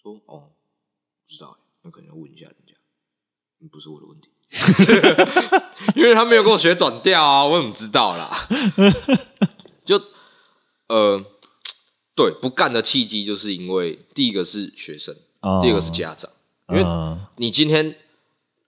[0.00, 0.52] 说：“哦，
[1.26, 2.74] 不知道，那可能要问一下人家，
[3.68, 4.28] 不是我的问题，
[5.96, 8.48] 因为他没有跟我学转调啊，我怎么知道啦？
[9.84, 10.00] 就
[10.88, 11.24] 呃，
[12.14, 16.30] 对，不干的契机就是因为第一个是学生，哦、第二个是家长，
[16.68, 16.84] 因为
[17.36, 17.96] 你今天。”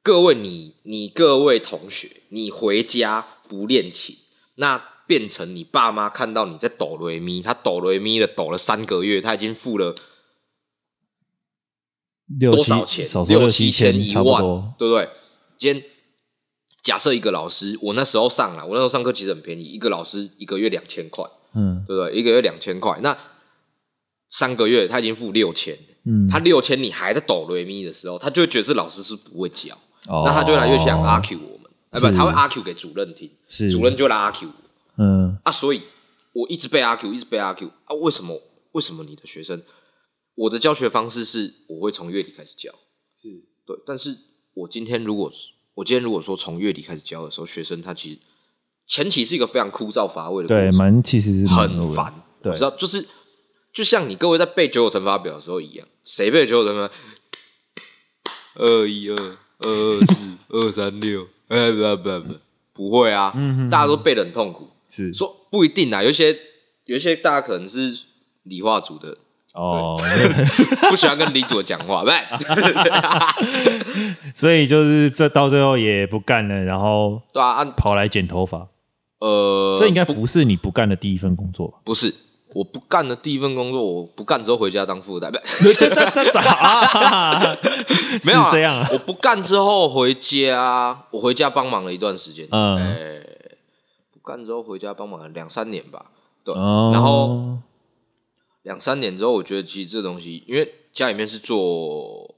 [0.07, 4.17] 各位你，你你各位同学，你回家不练琴，
[4.55, 9.97] 那变成你爸妈看到你在抖雷咪，他抖雷咪的抖了三个月，他已经付了
[12.39, 13.05] 多少钱？
[13.05, 14.41] 六七,六七千一万，
[14.79, 15.09] 对不对？
[15.59, 15.85] 今天
[16.83, 22.15] 假设一个老师，我那时候上了，我那时候上课其实很便宜，一个老师一个月两千块，嗯，对不对？
[22.15, 23.17] 一个月两千块，那
[24.31, 29.77] 三个月他已经付六千，嗯，他六千你还在抖雷咪的时候，他就会觉得这老师是不会教。
[30.09, 34.55] Oh, 那他就越来越想阿 Q 我们，哎是，不，他会阿 Q 给主任听，是主任就来阿 Q 我，
[34.99, 35.83] 嗯，啊，所以
[36.33, 38.41] 我一直被阿 Q，一直被阿 Q，啊，为什么？
[38.71, 39.61] 为什么你的学生？
[40.37, 42.71] 我的教学方式是，我会从乐理开始教，
[43.21, 43.29] 是
[43.67, 44.17] 对，但是
[44.57, 45.31] 我今天如果
[45.75, 48.19] 我今天如果说从月底开始教的时候，学生他其实
[48.87, 52.15] 前期是一个非常枯燥乏味的对，蛮其实是很烦。
[52.43, 53.07] 对，知道就是
[53.71, 56.95] 就像你各位在背九九乘法表的时候一样，谁背九九乘法？
[58.55, 59.17] 二一二
[59.59, 62.35] 二二四二三六，哎，不不不，
[62.73, 64.71] 不会啊，嗯、大家都背的很痛苦。
[64.89, 66.35] 是说不一定啊，有一些
[66.87, 68.07] 有一些大家可能是
[68.45, 69.19] 理化组的。
[69.57, 69.97] 哦，
[70.91, 72.13] 不喜欢跟李组讲话，对，
[74.35, 78.69] 所以就是这到最后也不干了，然后对啊，跑来剪头发。
[79.19, 81.79] 呃，这应该不是你不干的第一份工作吧？
[81.85, 82.15] 不是，
[82.53, 85.41] 我不干的第一份工作，我不干之后回家当副代表。
[88.27, 92.47] 没有这样，我不干之后回家，我回家帮忙了一段时间。
[92.51, 93.25] 嗯，
[94.13, 96.05] 不干之后回家帮忙了两三年吧。
[96.45, 97.57] 对，然后。
[98.67, 102.35] 两三年之后，我觉得其实这东西，因为家里面是做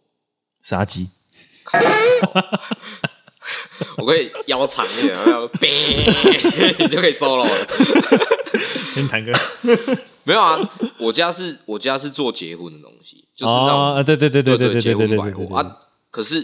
[0.63, 1.09] 杀鸡，
[3.97, 5.49] 我可以腰长一点，然后
[6.79, 7.67] 你就可以 solo 了。
[8.95, 9.33] 跟谭哥
[10.25, 15.79] 没有啊，我家是我家是做结婚的东西，就是那种、哦、对对对对对对对结婚百货啊。
[16.11, 16.43] 可是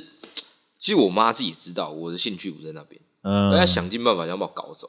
[0.78, 2.98] 其实我妈自己也知道我的兴趣不在那边。
[3.24, 4.88] 嗯，我在想尽办法想把我搞走，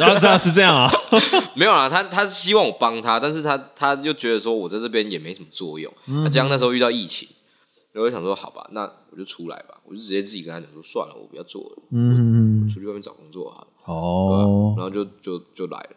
[0.00, 0.90] 然后这样是这样啊？
[1.54, 5.92] 没有啦，他他是希望我帮他，但是他他又觉得说我在这边也没什么作用。
[6.06, 7.28] 嗯、他这样那时候遇到疫情，
[7.92, 13.66] 然后我就想说好吧，那我就出来吧，我就直接自己跟他讲说算了，我不要做了，嗯，我出去外面找工作好了。
[13.84, 15.90] 哦，然后就就就来了，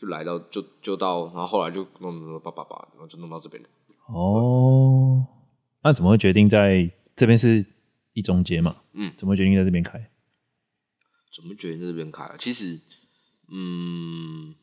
[0.00, 3.68] 就来到就就到，然后后来就弄弄弄叭叭叭，然后就弄到这边了。
[4.08, 5.24] 哦，
[5.84, 7.64] 那怎么会决定在这边是
[8.14, 8.74] 一中街嘛？
[8.94, 10.09] 嗯，怎么会决定在这边开？
[11.34, 12.36] 怎么决定在这边开啊？
[12.38, 12.80] 其实，
[13.48, 14.54] 嗯，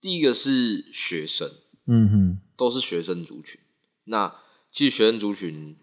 [0.00, 1.50] 第一个是学生，
[1.86, 3.60] 嗯哼，都是学生族群。
[4.04, 4.40] 那
[4.72, 5.76] 其实学生族群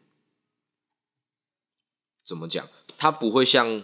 [2.23, 2.67] 怎么讲？
[2.97, 3.83] 他不会像，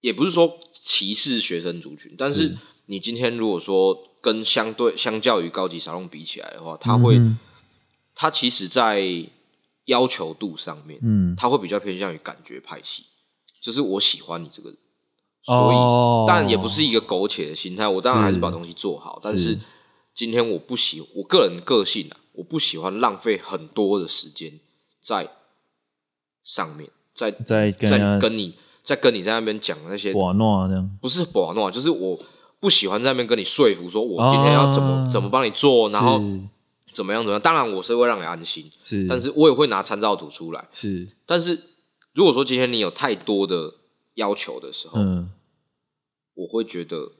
[0.00, 7.38] 也不是说歧视学生族群，但是你今天如果说跟相对相较于高级沙龙比起来的话，他会，嗯、
[8.14, 9.28] 他其实在
[9.84, 13.04] 要求度上面，嗯，他会比较偏向于感觉派系。
[13.66, 14.78] 就是我喜欢你这个人，
[15.42, 15.76] 所以
[16.28, 17.88] 当然也不是一个苟且的心态。
[17.88, 19.58] 我当然还是把东西做好，但是
[20.14, 24.60] 今天我不喜，我个人个性啊，我不喜欢浪费很多的时间
[25.02, 25.28] 在
[26.44, 28.54] 上面，在在在跟你
[28.84, 32.16] 在跟你在那边讲那些把闹这样，不是把闹，就是我
[32.60, 36.22] 不喜欢在那边跟你说服，说我今天要怎么怎么帮你做，然后
[36.92, 37.40] 怎么样怎么样。
[37.40, 41.60] 当然我是会让你安心，是，但是我也会拿参照图出来，是，但是。
[42.16, 43.74] 如果说今天你有太多的
[44.14, 45.30] 要求的时候，嗯，
[46.32, 47.12] 我会觉得，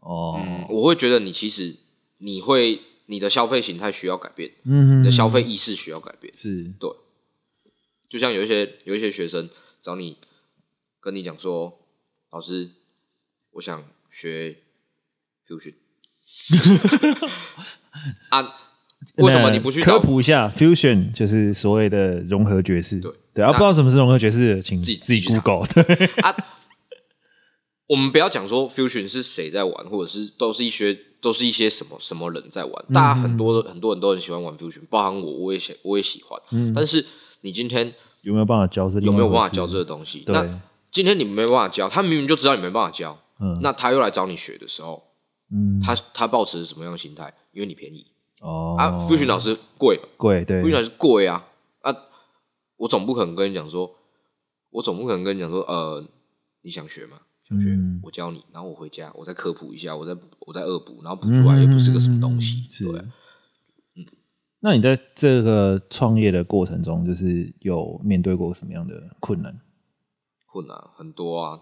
[0.00, 1.76] 哦、嗯，我会觉得你其实
[2.16, 6.64] 你会你的消费形态需要改变，你的消费意识需要改变，是。
[6.80, 6.90] 对。
[8.08, 9.50] 就像有一些有一些学生
[9.82, 10.16] 找你
[10.98, 11.78] 跟你讲说，
[12.30, 12.70] 老师，
[13.50, 14.62] 我想学
[15.46, 15.74] fusion，
[18.30, 18.64] 啊。
[19.16, 23.00] 为什么你不去科普一下？Fusion 就是所谓的融合爵士。
[23.00, 25.66] 对对啊，不知道什么是融合爵士，请自己自己 Google。
[25.66, 26.34] 对 啊，
[27.88, 32.84] 我们不要讲说 Fusion 是谁在玩，或者是都是一些都是一些什么什么人在玩。
[32.92, 36.40] 大家很多很多人都很喜欢玩 Fusion，包含我，我也喜我也喜欢。
[36.50, 37.04] 嗯，但是
[37.40, 37.92] 你今天
[38.22, 38.88] 有没有办法教？
[39.00, 40.24] 有没有办法教这个东西？
[40.26, 43.18] 那今天你没办法教，他明明就知道你没办法教。
[43.40, 45.02] 嗯，那他又来找你学的时候，
[45.52, 47.32] 嗯，他他抱持什么样的心态？
[47.52, 48.06] 因为你便宜。
[48.40, 51.44] 哦啊，Fusion 老师贵贵对，Fusion 老师贵啊
[51.80, 51.94] 啊！
[52.76, 53.94] 我总不可能跟你讲说，
[54.70, 56.04] 我总不可能跟你讲说，呃，
[56.62, 57.20] 你想学吗？
[57.48, 63.00] 想学，嗯、我教你，然后我回家，我再科普一下，我再我再恶补，然后补出来又不是个什么东西，嗯、对。
[63.96, 64.06] 嗯，
[64.60, 69.60] 那你在这个创业的过程中，就是有面对过什么样的困难？
[70.46, 71.60] 困难很多啊。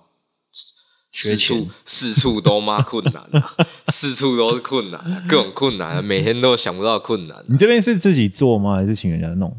[1.19, 3.51] 四处四处都嘛困难啊，
[3.89, 7.45] 四处都是困难啊，各种困难啊，每天都想不到困难啊。
[7.49, 8.77] 你这边是自己做吗？
[8.77, 9.57] 还是请人家弄？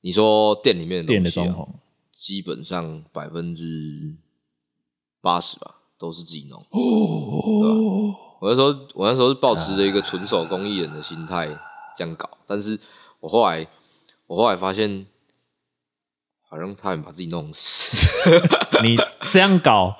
[0.00, 1.68] 你说店里面的店的装潢，
[2.16, 4.16] 基本上百分之
[5.20, 6.60] 八十吧，都是自己弄。
[6.70, 11.46] 哦，我那时候我那时候是抱持着一个纯手工艺人的心态
[11.96, 12.76] 这样搞，但是
[13.20, 13.64] 我后来
[14.26, 15.06] 我后来发现，
[16.48, 17.96] 好像差点把自己弄死。
[18.82, 18.96] 你
[19.30, 19.94] 这样搞。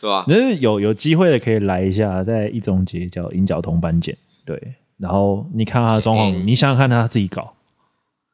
[0.00, 0.24] 对吧？
[0.28, 4.16] 那是有有机会的，可以来一下，在一中街叫银角铜板剪。
[4.44, 7.54] 对，然后你看他的装潢，欸、你想想看他自己搞，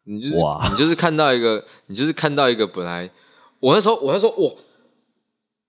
[0.04, 3.10] 你就是哇，你就是看到一个，你就是看到一个本来
[3.60, 4.52] 我那时候我那时候哇，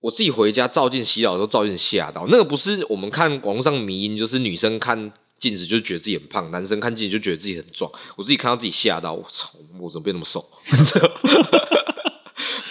[0.00, 7.90] 我自己回家照镜洗澡的时候照镜吓到，那个不是我们看网络上迷因，就是女生看镜子就觉得自己很胖，男生看镜子就觉得自己很壮。
[8.16, 10.44] 我自己看到自己吓到，我操，我怎么变那么瘦？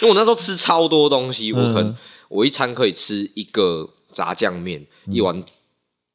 [0.02, 1.96] 因为我那时候吃超多东西，我可能
[2.30, 5.44] 我一餐可以吃一个炸酱面，一碗，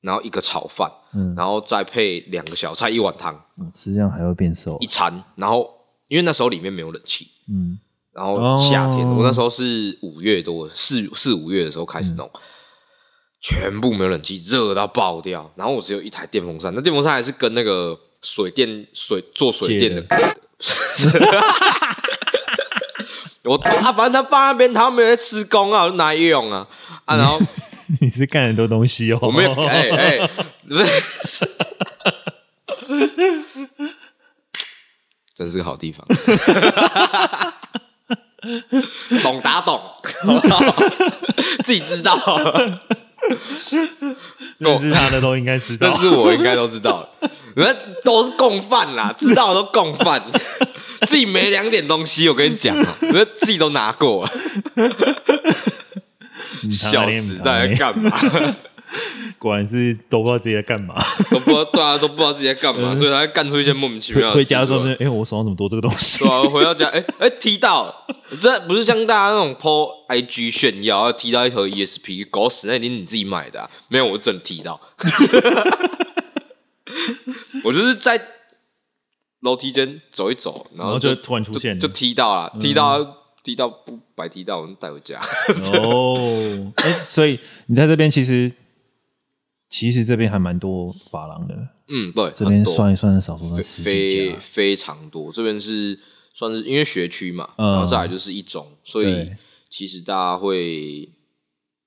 [0.00, 0.90] 然后一个炒饭，
[1.36, 3.44] 然后再配两个小菜，一碗汤。
[3.72, 4.76] 吃这样还会变瘦？
[4.80, 5.70] 一餐，然后
[6.08, 7.78] 因为那时候里面没有冷气，嗯，
[8.12, 12.30] 然后夏天，我那时候是五月多，四四五月的时候开始弄。
[13.42, 15.50] 全部没有冷气，热到爆掉。
[15.56, 20.04] 然后我只有一台电风扇，那电风扇还是跟那个水电水做水电的。
[23.45, 26.66] 我他反正他放那边，他没有在施工啊，我就拿来用啊
[27.07, 27.16] 啊。
[27.16, 27.38] 然后
[28.01, 30.30] 你是干很多东西哦，我没有哎哎，
[30.68, 31.49] 不是，
[35.34, 36.07] 真是个好地方，
[39.22, 39.80] 懂打懂，
[41.64, 42.16] 自己知道。
[44.59, 47.09] 认识他的都应该知道，但是我应该都知道，
[47.57, 47.73] 那
[48.05, 50.23] 都是共犯啦， 知道的都共犯，
[51.07, 54.29] 自己没两点东西，我跟你讲喔，我自己都拿过，
[56.71, 58.11] 笑死，在干嘛？
[59.38, 60.95] 果然是都不知道自己在干嘛，
[61.30, 64.38] 都不知道，大家都不知道自己在干嘛，所以他干出一些莫名其妙的事。
[64.38, 68.07] 回家说：“哎、欸，我手上怎么多这个东西？”对啊，回到家，哎、欸、哎、欸，踢到，
[68.41, 74.80] 这不是像大家那种 po IG 炫耀，要踢到一盒 ESP，狗屎，那一定你自己买的、啊，没有，我真的踢到。
[77.62, 78.20] 我就是在
[79.41, 83.14] 楼梯间走一走，然后就，突然出现，就，就踢到了，踢到、嗯、
[83.45, 85.20] 踢到不白踢到，我们带回家。
[85.74, 88.51] 哦，哎、欸，所以你在这边其实。
[89.71, 91.55] 其实这边还蛮多发廊的，
[91.87, 95.33] 嗯，对，这边算一算，少说十几家，非非常多。
[95.33, 95.97] 这边是
[96.35, 99.31] 算是因为学区嘛，嗯、然后再来就是一中，所以
[99.71, 101.09] 其实大家会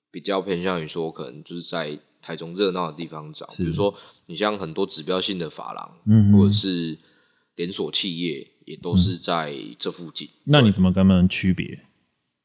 [0.10, 3.94] 比较偏向于说，可能就是在台中热闹的地方找，比如说
[4.28, 6.98] 你像很多指标性的发廊，嗯，或者是
[7.58, 10.30] 连锁企业，也都是在这附近。
[10.30, 11.82] 嗯、那你怎么跟他们区别？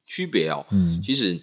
[0.05, 1.41] 区别哦，嗯，其实。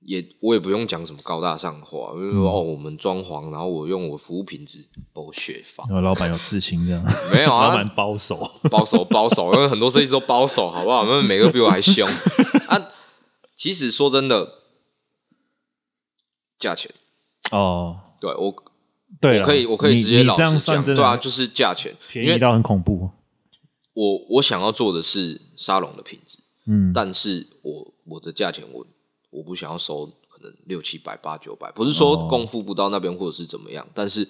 [0.00, 5.84] 也我也不用讲什么高大上话，就是说、嗯、哦，我们装潢，然后我用我服务品质剥削法。
[5.88, 7.04] 然后老板有事情这样？
[7.34, 8.38] 没有啊，老板包手，
[8.70, 11.04] 包手，包手，因为很多设计师都包手，好不好？
[11.04, 12.08] 他们每个比我还凶
[12.68, 12.90] 啊。
[13.54, 14.52] 其实说真的，
[16.58, 16.90] 价钱
[17.50, 18.54] 哦，对我，
[19.20, 23.10] 对，我可以，我可以直接老实讲，这样算真的，对啊，就是价钱便宜到很恐怖。
[23.94, 28.86] 我我想要做的是沙龙的品质，嗯，但是我我的价钱我。
[29.30, 34.28] 我不想要收可能六七百八九百，不是说功夫不到那边或者是怎么样，但是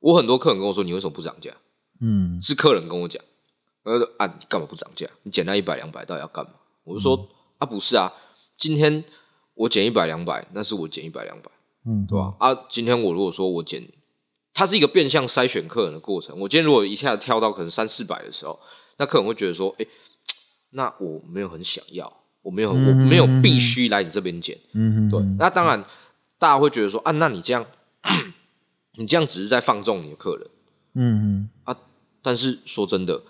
[0.00, 1.54] 我很多客人跟我说，你为什么不涨价？
[2.00, 3.22] 嗯，是客人跟我讲，
[3.84, 5.06] 他说啊，你干嘛不涨价？
[5.22, 6.52] 你减那一百两百到底要干嘛？
[6.84, 8.12] 我就说啊，不是啊，
[8.56, 9.04] 今天
[9.54, 11.50] 我减一百两百，那是我减一百两百，
[11.86, 12.34] 嗯，对吧？
[12.38, 13.86] 啊，今天我如果说我减，
[14.54, 16.38] 它是一个变相筛选客人的过程。
[16.40, 18.58] 我今天如果一下子跳到可能三四百的时候，
[18.98, 19.86] 那客人会觉得说，哎，
[20.70, 22.12] 那我没有很想要。
[22.46, 24.56] 我没有，我没有必须来你这边剪。
[24.72, 25.20] 嗯，对。
[25.36, 25.84] 那当然，
[26.38, 27.66] 大家会觉得说啊，那你这样，
[28.94, 30.48] 你这样只是在放纵你的客人。
[30.94, 31.50] 嗯嗯。
[31.64, 31.76] 啊，
[32.22, 33.20] 但是说真的，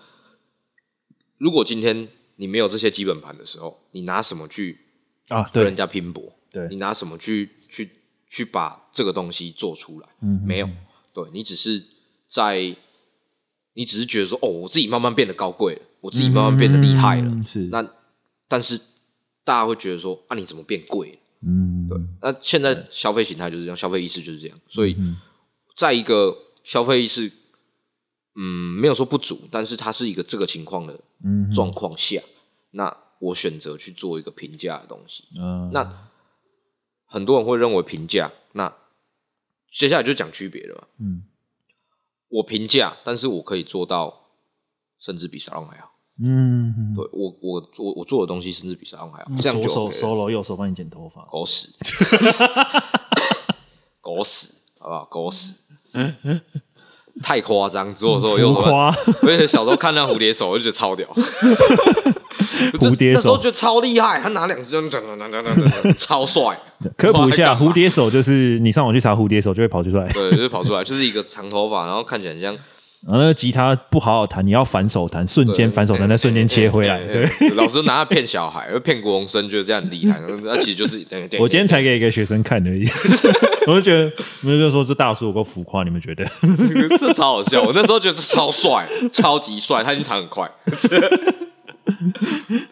[1.39, 4.81] 如果今天你没有这些基本盘的时候，你拿什么去
[5.29, 6.31] 啊跟人家拼搏？
[6.51, 7.89] 对，你拿什么去去
[8.29, 10.07] 去把这个东西做出来？
[10.21, 10.69] 嗯，没有。
[11.11, 11.83] 对，你只是
[12.29, 12.75] 在，
[13.73, 17.43] 你只是觉得说，哦，我自己慢慢变得高贵了，我自己慢慢变得厉害了。
[17.47, 17.61] 是。
[17.71, 17.83] 那，
[18.47, 18.79] 但是。
[19.47, 21.17] 大家会觉得说啊，你怎么变贵了？
[21.39, 21.97] 嗯，对。
[22.21, 24.59] 那现在消费形态就是这样，消费意识就是这样。
[24.67, 24.97] 所以，
[25.77, 27.31] 在一个消费意识，
[28.35, 30.99] 嗯，没有说不足，但是它是一个这个情况的
[31.55, 32.33] 状况下，嗯、
[32.71, 35.23] 那我选择去做一个平价的东西。
[35.39, 36.09] 嗯，那
[37.05, 38.75] 很多人会认为平价，那
[39.71, 40.87] 接下来就讲区别了嘛。
[40.99, 41.23] 嗯，
[42.27, 44.27] 我平价，但是我可以做到，
[44.99, 45.93] 甚至比沙龙还好。
[46.19, 51.69] 嗯，对我我做我做的东西甚至比沙龙还好，这样就左手 solo，右手帮你剪头发，狗屎，
[54.01, 55.05] 狗屎，好不好？
[55.05, 55.53] 狗屎，
[57.21, 58.71] 太夸张，左手右手，
[59.27, 61.07] 而且小时候看那蝴蝶手，我就觉得超屌，
[62.79, 63.19] 蝴蝶手。
[63.19, 64.73] 那时候觉得超厉害，他拿两只，
[65.93, 66.59] 超帅。
[66.97, 72.57] 科普一下，蝴蝶手就是你上网去查蝴蝶手就会跑出来，对，就会跑出来，就是一个长头发，然后看起来很像。
[73.07, 76.99] 然后那个吉他不好好弹，你要反手弹，瞬间反手弹，再瞬间切回来。
[77.07, 80.21] 对，老师拿它骗小孩，骗国中生，觉得这样很厉害。
[80.43, 80.97] 那其实就是
[81.39, 82.85] 我今天才给一个学生看而已。
[83.65, 84.11] 我就觉得，
[84.43, 86.25] 我就说这大叔有够浮夸，你们觉得？
[86.99, 87.63] 这超好笑。
[87.63, 90.51] 我那时候觉得超帅，超级帅，他已经弹很快。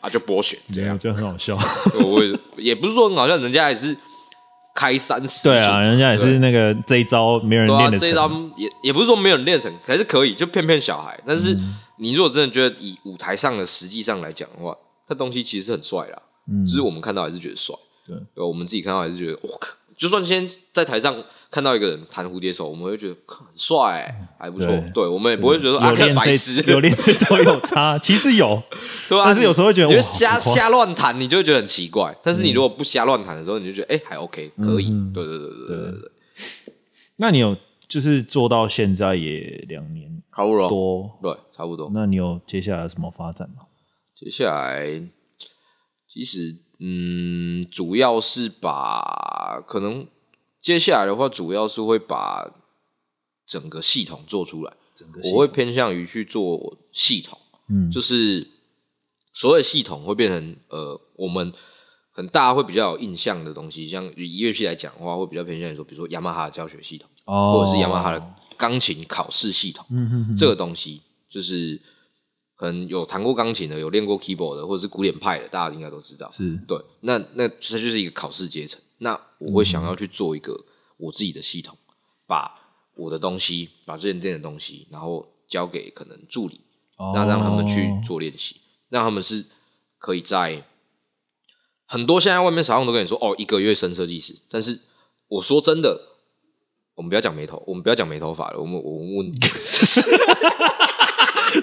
[0.02, 1.58] 啊，就博学这样，就很好笑。
[2.04, 2.22] 我
[2.58, 3.96] 也不是说很好笑，人家也是。
[4.76, 11.18] 开山始祖，对啊，人家也是那个这一招没有人练的成，这一招也也不是说没有人练成，还是可以，就骗骗小孩。
[11.26, 11.58] 但是
[11.98, 14.76] 你如果真的觉得以舞台上的实际上来讲的话，
[15.08, 16.22] 那东西其实是很帅啦，
[16.52, 17.74] 嗯，就是我们看到还是觉得帅，
[18.06, 21.16] 对，我们自己看到还是觉得，我靠，就算今天在台上
[21.56, 28.62] 看到一个人弹蝴蝶手，我们会觉得很帅，还不错，对，我们也不会觉得说啊，看白痴，有练这招有差， 其实有，
[29.08, 36.12] 对啊，但是有时候会觉得，你就瞎瞎乱弹，你就会觉得很奇怪，但是你如果不瞎乱弹的时候，你就觉得哎，还 OK，可以，对对对对对对。
[37.16, 37.56] 那你有
[37.88, 41.20] 就是做到现在也两年，差不多，多。
[41.24, 41.90] 对，差不多。
[41.94, 43.64] 那你有接下来什么发展吗？
[44.20, 45.02] 接下来，
[46.14, 50.06] 其实嗯，主要是把可能
[50.66, 52.52] 接下来的话，主要是会把
[53.46, 54.74] 整个系统做出来。
[54.96, 57.38] 整个我会偏向于去做系统，
[57.70, 58.48] 嗯，就是
[59.32, 61.52] 所有系统会变成呃，我们
[62.16, 71.80] 可能大家会比较有印象的东西，像以乐器来讲的话，会比较偏向于说，比如说雅马哈的教学系统，哦，或者是雅马哈的钢琴考试系统，嗯哼哼，这个东西就是。
[72.58, 76.32] 可能有弹过钢琴的，有练过 keyboard 的，或者是古典派的，大家应该都知道。
[76.32, 78.80] 是对，那那这就是一个考试阶层。
[79.00, 80.66] 那我会想要去做一个
[80.98, 81.94] 我自己的系统，嗯、
[82.28, 82.52] 把
[82.96, 86.62] 我的东西，把这间店的东西，然后交给可能助理，
[86.98, 89.46] 那、哦、让他们去做练习，让他们是
[89.98, 90.64] 可以在
[91.86, 94.36] 很多现在外面常常都跟你说哦，一个月升设计师。
[94.50, 94.82] 但是
[95.28, 96.02] 我说真的，
[96.96, 99.34] 我们不要讲没头，我们不要讲没头发了，我们我们问。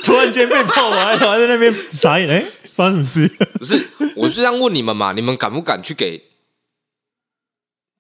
[0.03, 2.27] 突然间被泡完，还在那边傻眼。
[2.27, 3.29] 哎、欸，发生什么事？
[3.59, 5.13] 不是，我是这样问你们嘛？
[5.13, 6.32] 你们敢不敢去给？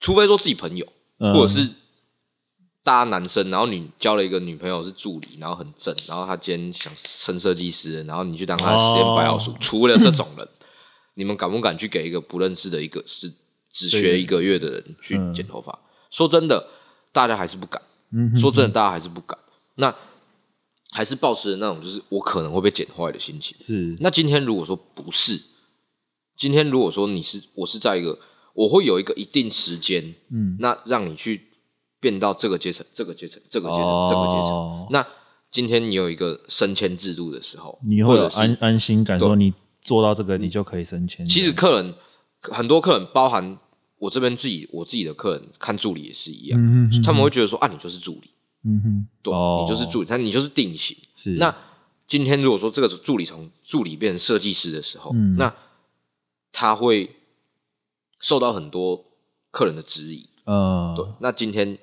[0.03, 0.86] 除非说自己朋友，
[1.16, 1.70] 嗯、或者是
[2.82, 9.53] 大家男生，然后你交了一个女朋友是助理，然后很正，然后他今天想升设计师，然后你去当他的实验白老鼠。
[9.53, 10.46] 哦、除了这种人，
[11.14, 13.32] 你们敢不敢去给一个不认识的一个是
[13.70, 15.72] 只学一个月的人去剪头发？
[15.72, 16.68] 嗯、说真的，
[17.12, 17.80] 大家还是不敢。
[18.11, 19.38] 嗯、说真的，大家还是不敢。
[19.76, 19.94] 那。
[20.94, 23.57] 还是保持的那种，就是我可能会被剪坏的心情。
[23.66, 23.96] 是。
[24.00, 25.40] 那今天如果说不是，
[26.36, 28.18] 今天如果说你是，我是在一个，
[28.55, 31.48] 我会有一个一定时间，嗯，那让你去
[32.00, 34.88] 变到这个阶层，这个阶层，这个阶层，哦、这个阶层。
[34.90, 35.07] 那
[35.50, 41.26] 今天你有一个升迁制度的时候，你会有安安心感，说你做到这个，你就可以升迁。
[41.26, 41.94] 其实客人
[42.42, 43.59] 很多客人，包含
[43.98, 47.03] 我这边自己，我自己的客人看助理也是一样，嗯、哼哼。
[47.03, 48.30] 他们会觉得说啊，你就是助理。
[48.64, 50.96] 嗯哼，对，哦、你就是助理，但你就是定型。
[51.16, 51.53] 是，那
[52.07, 55.53] 今天如果说这个助理从助理变成设计师的时候，嗯、那
[56.53, 57.11] 他会
[58.23, 59.05] 受到很多
[59.51, 60.31] 客人的质疑。
[60.47, 61.07] 嗯、哦，对。
[61.20, 61.77] 那今天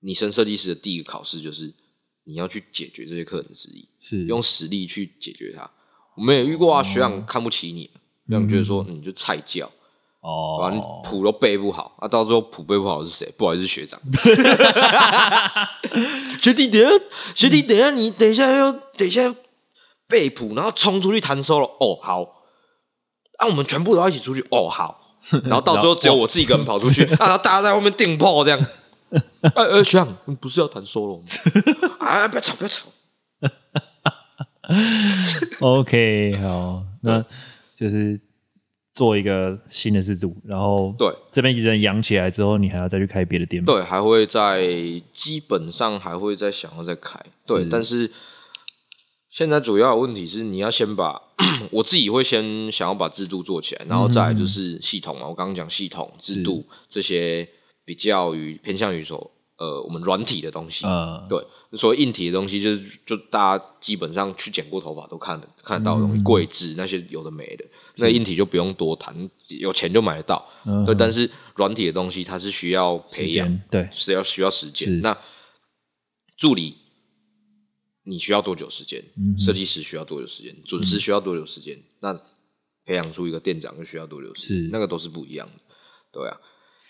[0.00, 1.72] 你升设计师的第一个考试就是
[2.24, 5.70] 你要去解决这些客人的质疑，是用实力去解决它。
[6.16, 7.84] 我们也遇过啊，学长看不起你，
[8.28, 9.70] 学长、哦、觉得说你就菜教。
[10.20, 13.32] 哦，完谱都背不好，啊，到时候谱背不好是谁？
[13.38, 14.00] 不好意思，学长。
[16.40, 16.90] 学弟等下，
[17.32, 19.32] 学弟等下，你等一下要等一下
[20.08, 21.70] 背谱，然后冲出去弹 solo。
[21.78, 22.22] 哦，好，
[23.38, 24.44] 啊，我们全部都要一起出去。
[24.50, 25.05] 哦，好，
[25.44, 28.60] 然后到最后只有我自己一个人跑出去，然后 大家在后面订炮这样。
[29.40, 31.24] 呃 呃，学长，你不是要谈 solo 吗？
[32.00, 32.88] 啊，不要吵，不要吵。
[35.60, 37.24] OK，好，那
[37.74, 38.20] 就是。
[38.96, 43.66] 做一个新的制度，然后对这边人养起来之后，你还要再去开别的店吗？
[43.66, 44.62] 对，还会在
[45.12, 47.20] 基本上还会再想要再开。
[47.44, 48.10] 对，是但是
[49.36, 51.20] 现在主要的问题是，你要先把
[51.70, 55.28] 我自己会先想要把制度做起来，然后再来就是系统嘛。
[55.28, 57.46] 我刚刚讲系统制度这些
[57.84, 61.38] 比较于偏向于说呃我们软体的东西，嗯，对，
[61.76, 67.64] 所谓硬体的东西就是就大家基本上去剪过头发都看得看得到的东西，柜子、嗯、那些有的没的。
[67.96, 69.14] 那硬体就不用多谈，
[69.60, 70.42] 有钱就买得到。
[70.64, 75.02] 嗯、对，但是软体的东西它是需要培养，对，是要需要时间。
[75.02, 75.14] 那
[76.38, 76.74] 助理
[78.06, 79.02] 你需要多久时间？
[79.18, 80.54] 嗯，设计师需要多久时间？
[80.64, 81.76] 准时需要多久时间？
[81.76, 82.14] 嗯、那
[82.84, 84.62] 培养出一个店长又需要多久时间？
[84.62, 85.52] 是那个都是不一样的。
[86.12, 86.38] 对啊，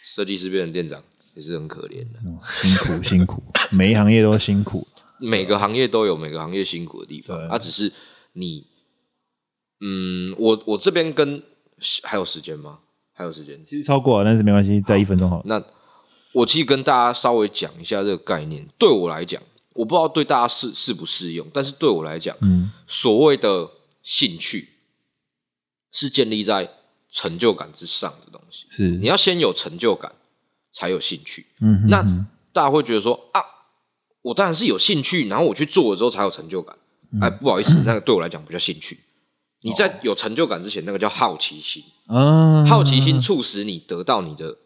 [0.04, 1.02] 设计师变成店长
[1.34, 3.42] 也是很可怜的，嗯、辛苦辛苦，
[3.72, 4.86] 每一行业都辛苦，
[5.18, 7.36] 每个行业都有每个行业辛苦的地方。
[7.48, 7.92] 啊、只是
[8.34, 8.66] 你。
[9.78, 11.42] 嗯，我我这边跟
[12.02, 12.78] 还有时间吗？
[13.12, 15.42] 还有时间，其实超过了，但是没关系，再一分钟好了。
[15.44, 15.62] 那
[16.32, 18.66] 我其实跟大家稍微讲一下这个概念。
[18.78, 19.42] 对我来讲，
[19.76, 23.70] 我不知道对大家适适不适用，但是对我来讲，嗯，所谓的
[24.02, 24.68] 兴趣
[25.92, 26.70] 是建立在
[27.10, 28.66] 成就感之上的东西。
[28.70, 30.12] 是，你要先有成就感，
[30.72, 31.46] 才有兴趣。
[31.60, 33.40] 嗯哼哼，那大家会觉得说啊，
[34.22, 36.76] 我当然是有兴趣，然后我去做了之后才有成就感。
[37.12, 38.98] 嗯、哎，不好意思， 那个对我来讲不叫兴趣。
[39.62, 41.82] 你在有成就感之前，那个叫好奇心。
[42.08, 44.56] 嗯，好奇心促使你得到你的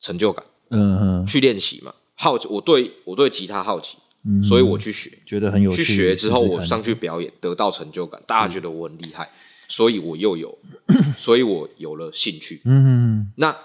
[0.00, 0.44] 成就感。
[0.70, 1.94] 嗯哼，去练习嘛。
[2.14, 3.98] 好奇，我对我对吉他好奇，
[4.44, 5.84] 所以我去学，觉得很有趣。
[5.84, 9.30] 去学之后，我上去表演，得到成就感，大家觉得我很厉害。
[9.68, 10.56] 所以我又有，
[11.18, 12.60] 所以我有了兴趣。
[12.64, 13.56] 嗯那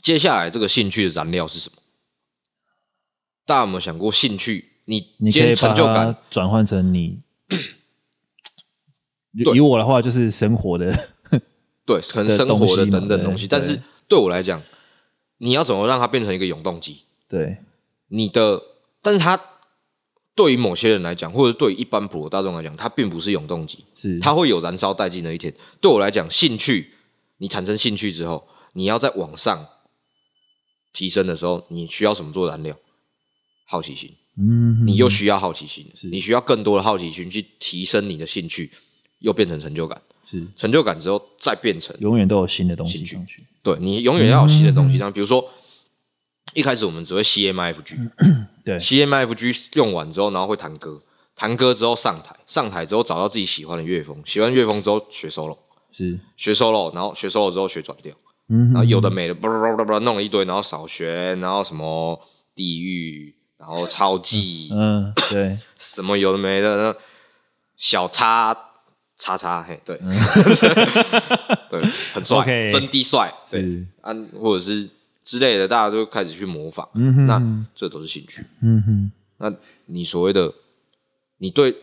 [0.00, 1.76] 接下来这个兴趣的燃料是什么？
[3.44, 5.00] 大家有没有想过，兴趣你
[5.30, 7.20] 今天成就感转换成你？
[9.54, 10.92] 以我的话，就是生活的，
[11.86, 13.46] 对，可能生活的等等东西。
[13.48, 14.62] 但是对我来讲，
[15.38, 17.02] 你要怎么让它变成一个永动机？
[17.28, 17.58] 对，
[18.08, 18.60] 你的，
[19.00, 19.40] 但是它。
[20.34, 24.18] 对于某些人来讲，或者对于一般普罗大众来讲，它并不是永动机，是。
[24.18, 25.52] 它会有燃烧殆尽的一天。
[25.80, 26.94] 对我来讲，兴趣，
[27.36, 29.66] 你产生兴趣之后，你要再往上
[30.90, 32.74] 提升的时候，你需要什么做燃料？
[33.66, 36.08] 好奇心，嗯，你又需要好奇心，是。
[36.08, 38.70] 你需要更多的好奇心去提升你的兴趣，
[39.18, 40.46] 又变成成就感，是。
[40.56, 42.98] 成就感之后再变成永远都有新的东西
[43.62, 45.46] 对，你永远要有新的东西上，比如说。
[46.54, 47.96] 一开始我们只会 C M F G，
[48.64, 51.00] 对，C M F G 用完之后，然后会弹歌，
[51.34, 55.56] 弹歌之后上台，上台之后找到自己喜欢的乐风，喜欢乐风之后学 solo，
[55.90, 56.18] 是。
[56.36, 58.14] 学 solo，然后学 solo 之后学转调，
[58.48, 62.20] 嗯，然后有的没的，叭叭叭叭弄了一堆，然后扫弦，然后什么
[62.54, 66.94] 地狱，然后超技，嗯，对，什么有的没的，
[67.78, 68.54] 小叉
[69.16, 69.96] 叉叉，嘿，对，
[71.70, 71.80] 对，
[72.12, 74.90] 很帅，真的帅，对，啊，或者是。
[75.24, 79.12] 之类的，大家都开始去模仿，嗯哼，那这都是兴趣，嗯哼。
[79.38, 79.52] 那
[79.86, 80.52] 你所谓的，
[81.38, 81.76] 你对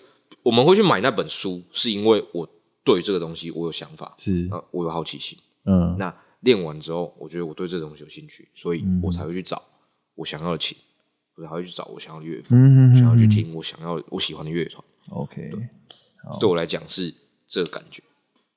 [0.43, 2.47] 我们会去买那本书，是因为我
[2.83, 5.95] 对这个东西我有想法，是啊，我有好奇心，嗯。
[5.97, 9.61] 那练完之后，我觉得我对这东西有兴趣，所以我才会去找
[10.15, 10.77] 我想要的琴，
[11.35, 14.83] 我才会去找我想要的乐风，嗯哼，想要去听我想要我喜欢的乐团。
[15.09, 15.69] OK，对，
[16.39, 17.13] 对我来讲是
[17.47, 18.03] 这个感觉，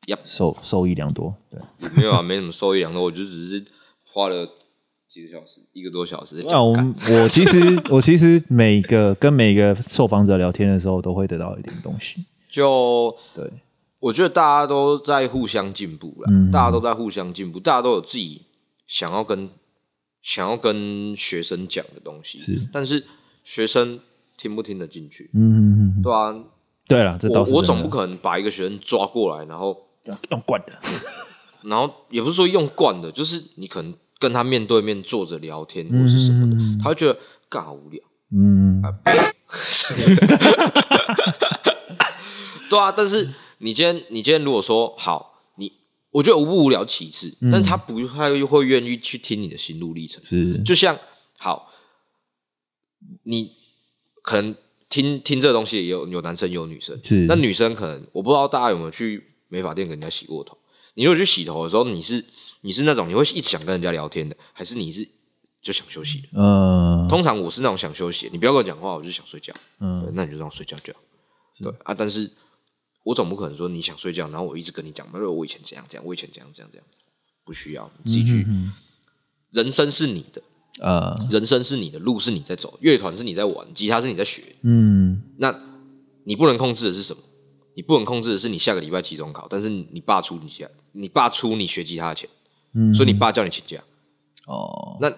[0.07, 1.61] 呀，受受益良多，对，
[1.97, 3.65] 没有啊，没什么受益良多，我就只是
[4.05, 4.49] 花了。
[5.13, 6.43] 几个小时，一个多小时。
[6.49, 7.59] 那我我其实
[7.91, 12.25] 我其实每个跟每个受访者聊天的时候，都会得到一点东西。
[12.51, 13.53] 就对，
[14.01, 18.41] 我觉得大家都在互相进步了，嗯，大家都在互相进步，大家都有自己
[18.87, 19.51] 想要跟
[20.23, 22.39] 想要跟学生讲的东西。
[22.39, 23.05] 是，但是
[23.45, 24.01] 学生
[24.39, 25.29] 听不听得进去？
[25.35, 26.45] 嗯嗯嗯，对啊，
[26.89, 29.77] 对了，这倒是我，我总不可能把一个学生抓过来，然后
[30.31, 30.73] 用惯的，
[31.69, 33.93] 然后也不是说用惯的，就是你可能。
[34.23, 37.19] 跟他面对面坐着聊天或是什么的，嗯、他会觉得
[37.49, 38.01] 干好无聊。
[38.31, 38.81] 嗯，
[42.71, 42.93] 对啊。
[42.93, 45.73] 但是你今天，你今天如果说好，你
[46.13, 50.25] 我觉得无不无聊其次，嗯、但他不太会愿意去听你的心路历程。
[50.25, 50.97] 是，就像
[51.37, 51.73] 好，
[53.25, 53.51] 你
[54.23, 54.55] 可能
[54.89, 57.27] 听听这个东西也有有男生有女生，是。
[57.27, 60.57] 那女生可能我不知道大家有没有去美发店给人家洗过头。
[60.95, 62.25] 你如果去洗头的时候，你是。
[62.63, 65.09] 你是那种你会一直想跟人家聊天的，还是你是
[65.61, 66.29] 就想休息的？
[66.35, 68.29] 嗯，通常我是那种想休息。
[68.33, 69.53] 你不要跟我讲话，我就想睡觉。
[69.81, 70.93] 嗯，那你就让我睡觉觉。
[71.59, 72.31] 对啊，但是
[73.05, 76.87] 我总不可能说你想睡觉，然后我一直跟你讲，因为我以前怎样怎样，我以前怎样怎样怎样，
[77.45, 78.45] 不需要，你自己去。
[78.49, 78.73] 嗯、
[79.51, 80.43] 人生是你的，
[80.81, 84.43] 呃，人生是你的，路是你在走，乐团是你在玩，吉他是你在学。
[84.63, 85.55] 嗯，那
[86.25, 87.23] 你不能控制的是什么？
[87.75, 92.29] 你不能控制的是你下个礼拜期中考，但是你爸出你家，你爸出你学吉他的钱。
[92.75, 93.83] 嗯，所以你爸叫你请假，
[94.47, 95.13] 哦，那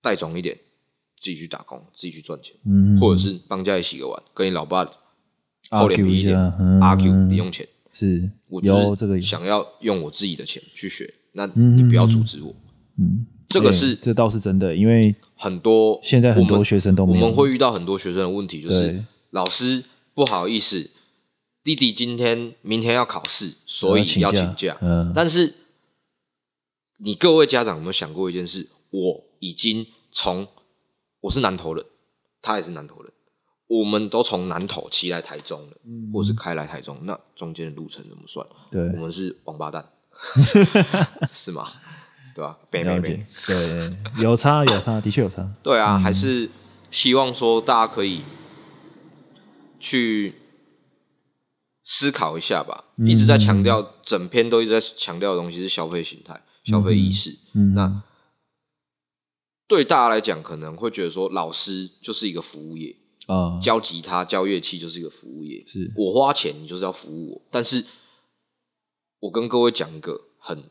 [0.00, 0.56] 带种一点，
[1.18, 4.90] 自己去打工，自己去赚钱，嗯，或者是帮家里洗个碗，跟你老爸
[5.68, 6.34] 厚脸皮一点
[6.80, 12.54] ，argue 零用钱，是，我就是想要用我自己的钱去学，那你不要阻止我，
[12.96, 19.84] 嗯，这个是这倒是真的，因为很多现在很多学生都我们会遇到很多学生的问题，就是老师
[20.14, 20.90] 不好意思，
[21.62, 25.54] 弟弟今天明天要考试，所以要请假，嗯，但是。
[26.98, 28.68] 你各位家长有没有想过一件事？
[28.90, 30.46] 我已经从
[31.20, 31.84] 我是南投人，
[32.42, 33.12] 他也是南投人，
[33.68, 38.46] 我们都从南投骑来台中了，嗯、或者是开来台中，那中间的路程怎么算？
[38.70, 39.88] 对，我们是王八蛋，
[41.30, 41.68] 是吗？
[42.34, 42.58] 对吧？
[42.70, 45.48] 北北北，对，有差有差，的确有差。
[45.62, 46.50] 对啊，嗯、还是
[46.90, 48.22] 希望说大家可以
[49.78, 50.34] 去
[51.84, 52.84] 思考一下吧。
[52.96, 56.40] 嗯、一直在强调，整篇都一直在强调的东西是消费形态。
[56.68, 58.02] 消费意识，嗯，那
[59.66, 62.94] 对大家来讲，可能会觉得说，老师就是一个服务业
[63.26, 65.64] 啊，教吉他、教乐器就是一个服务业。
[65.66, 67.42] 是我花钱，你就是要服务我。
[67.50, 67.84] 但是，
[69.20, 70.64] 我跟各位讲一个很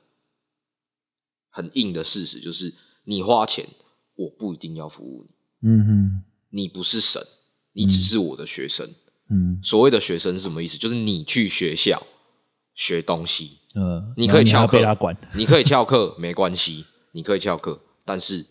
[1.50, 2.74] 很硬的事实，就是
[3.06, 3.68] 你花钱，
[4.16, 5.68] 我不一定要服务你。
[5.70, 7.22] 嗯哼，你不是神，
[7.74, 8.94] 你只是我的学生。
[9.30, 10.78] 嗯，所谓的学生是什么意思？
[10.78, 12.06] 就是你去学校
[12.74, 13.60] 学东西。
[13.78, 14.80] 嗯，你可以翘课，
[15.36, 18.46] 你可以翘课没关系，你可以翘课，但是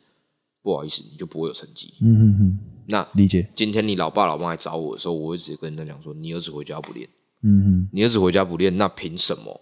[0.62, 1.94] 不好意思，你就不会有成绩。
[2.00, 3.48] 嗯哼哼，那理解。
[3.54, 7.08] 今天你老爸老妈来找我的时候，我会直接跟人家讲说，你儿子回家不练，
[7.42, 9.60] 嗯哼，你儿子回家不练，那凭什么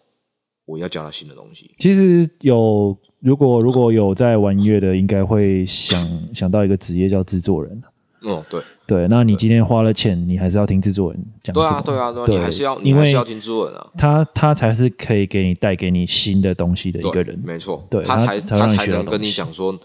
[0.67, 1.71] 我要教他新的东西？
[1.79, 7.83] 其实有，如果如果有在玩音乐的，应该会想想到一个职业叫制作人。
[8.25, 11.83] 哦，对对，那你今天花了钱，你还是要听制作人讲什么？
[11.83, 13.87] 对啊，对啊，对，你还是要，你还是要听制作人啊。
[13.97, 19.79] 他他才是可以给你带给你新的东西的一个人，没错，对，他才他才能跟你讲说，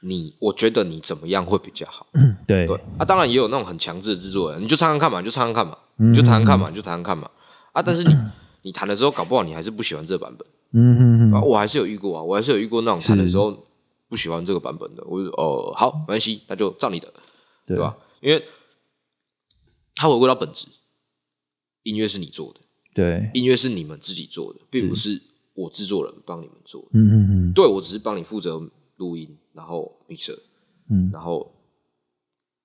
[0.00, 2.06] 你我觉得你怎么样会比较好。
[2.46, 7.30] 对对啊，当然也有那种很强制的制作人，你就唱唱看嘛，就唱唱看嘛，你就弹弹看嘛，就弹弹看嘛。
[7.72, 8.14] 啊，但是你
[8.62, 10.46] 你弹了之后，搞不好你还是不喜欢这个版本。
[10.72, 13.56] 嗯嗯嗯，我还是有遇过啊，我还是有遇过那种弹的时候
[14.08, 15.02] 不喜欢这个版本的。
[15.06, 17.08] 我就哦，好，没关系，那就照你的，
[17.66, 17.98] 对吧？
[18.20, 18.44] 因为
[19.94, 20.66] 它回归到本质，
[21.82, 22.60] 音乐是你做的，
[22.94, 25.20] 对，音乐是你们自己做的，并不是
[25.54, 26.88] 我制作人帮你们做的。
[26.92, 28.60] 嗯嗯嗯，对，我只是帮你负责
[28.96, 30.38] 录音，然后 mixer，
[30.88, 31.52] 嗯，然后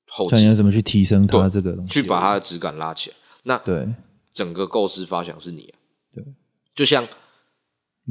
[0.07, 3.15] 后期你要怎么去提升它这个东西，去把它的质感拉起来。
[3.43, 3.87] 那对，
[4.31, 5.79] 整个构思发想是你啊，
[6.13, 6.23] 对，
[6.75, 7.05] 就像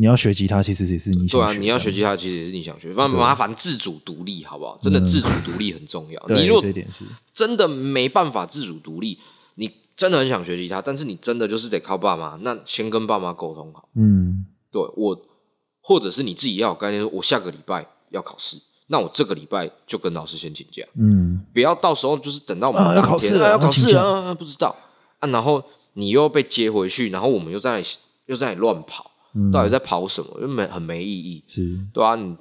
[0.00, 1.36] 你要学吉他，其实也是你想学。
[1.36, 2.90] 对啊，你要学吉他，其实也是你想学。
[2.94, 4.78] 反正麻烦自主独立，好不好？
[4.80, 6.24] 真的自主独立很重要。
[6.28, 6.64] 你如果
[7.34, 9.18] 真的没办法自主独立，
[9.56, 13.90] 你真的很想学吉他，但是你真的就是得靠爸妈，那先跟爸妈沟通好。
[13.94, 15.22] 嗯，对我，
[15.82, 20.82] 或者是你自己要有概念，说我下个礼拜要考试，那我这个礼拜就跟老师先请假。
[20.94, 24.74] 嗯，不要到时候就是等到我们要考试了，要考试了，不知道
[25.18, 27.86] 啊，然后你又被接回去，然后我们又在那里
[28.24, 29.09] 又在那里乱跑。
[29.52, 30.38] 到底在跑什么？
[30.40, 32.36] 又没很没意义，是对啊，你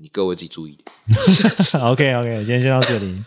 [0.00, 0.86] 你各位自己注意点。
[1.82, 3.22] OK OK，今天先到这里。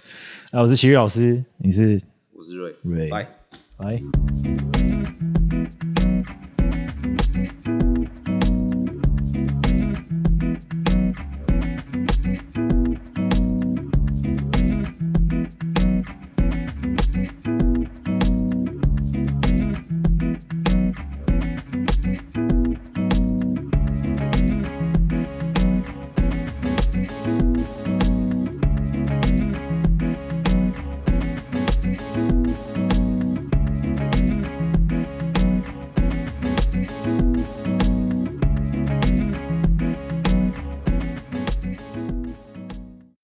[0.51, 2.01] 啊，我是奇遇老师，你是？
[2.33, 3.27] 我是瑞瑞，拜
[3.77, 4.01] 拜。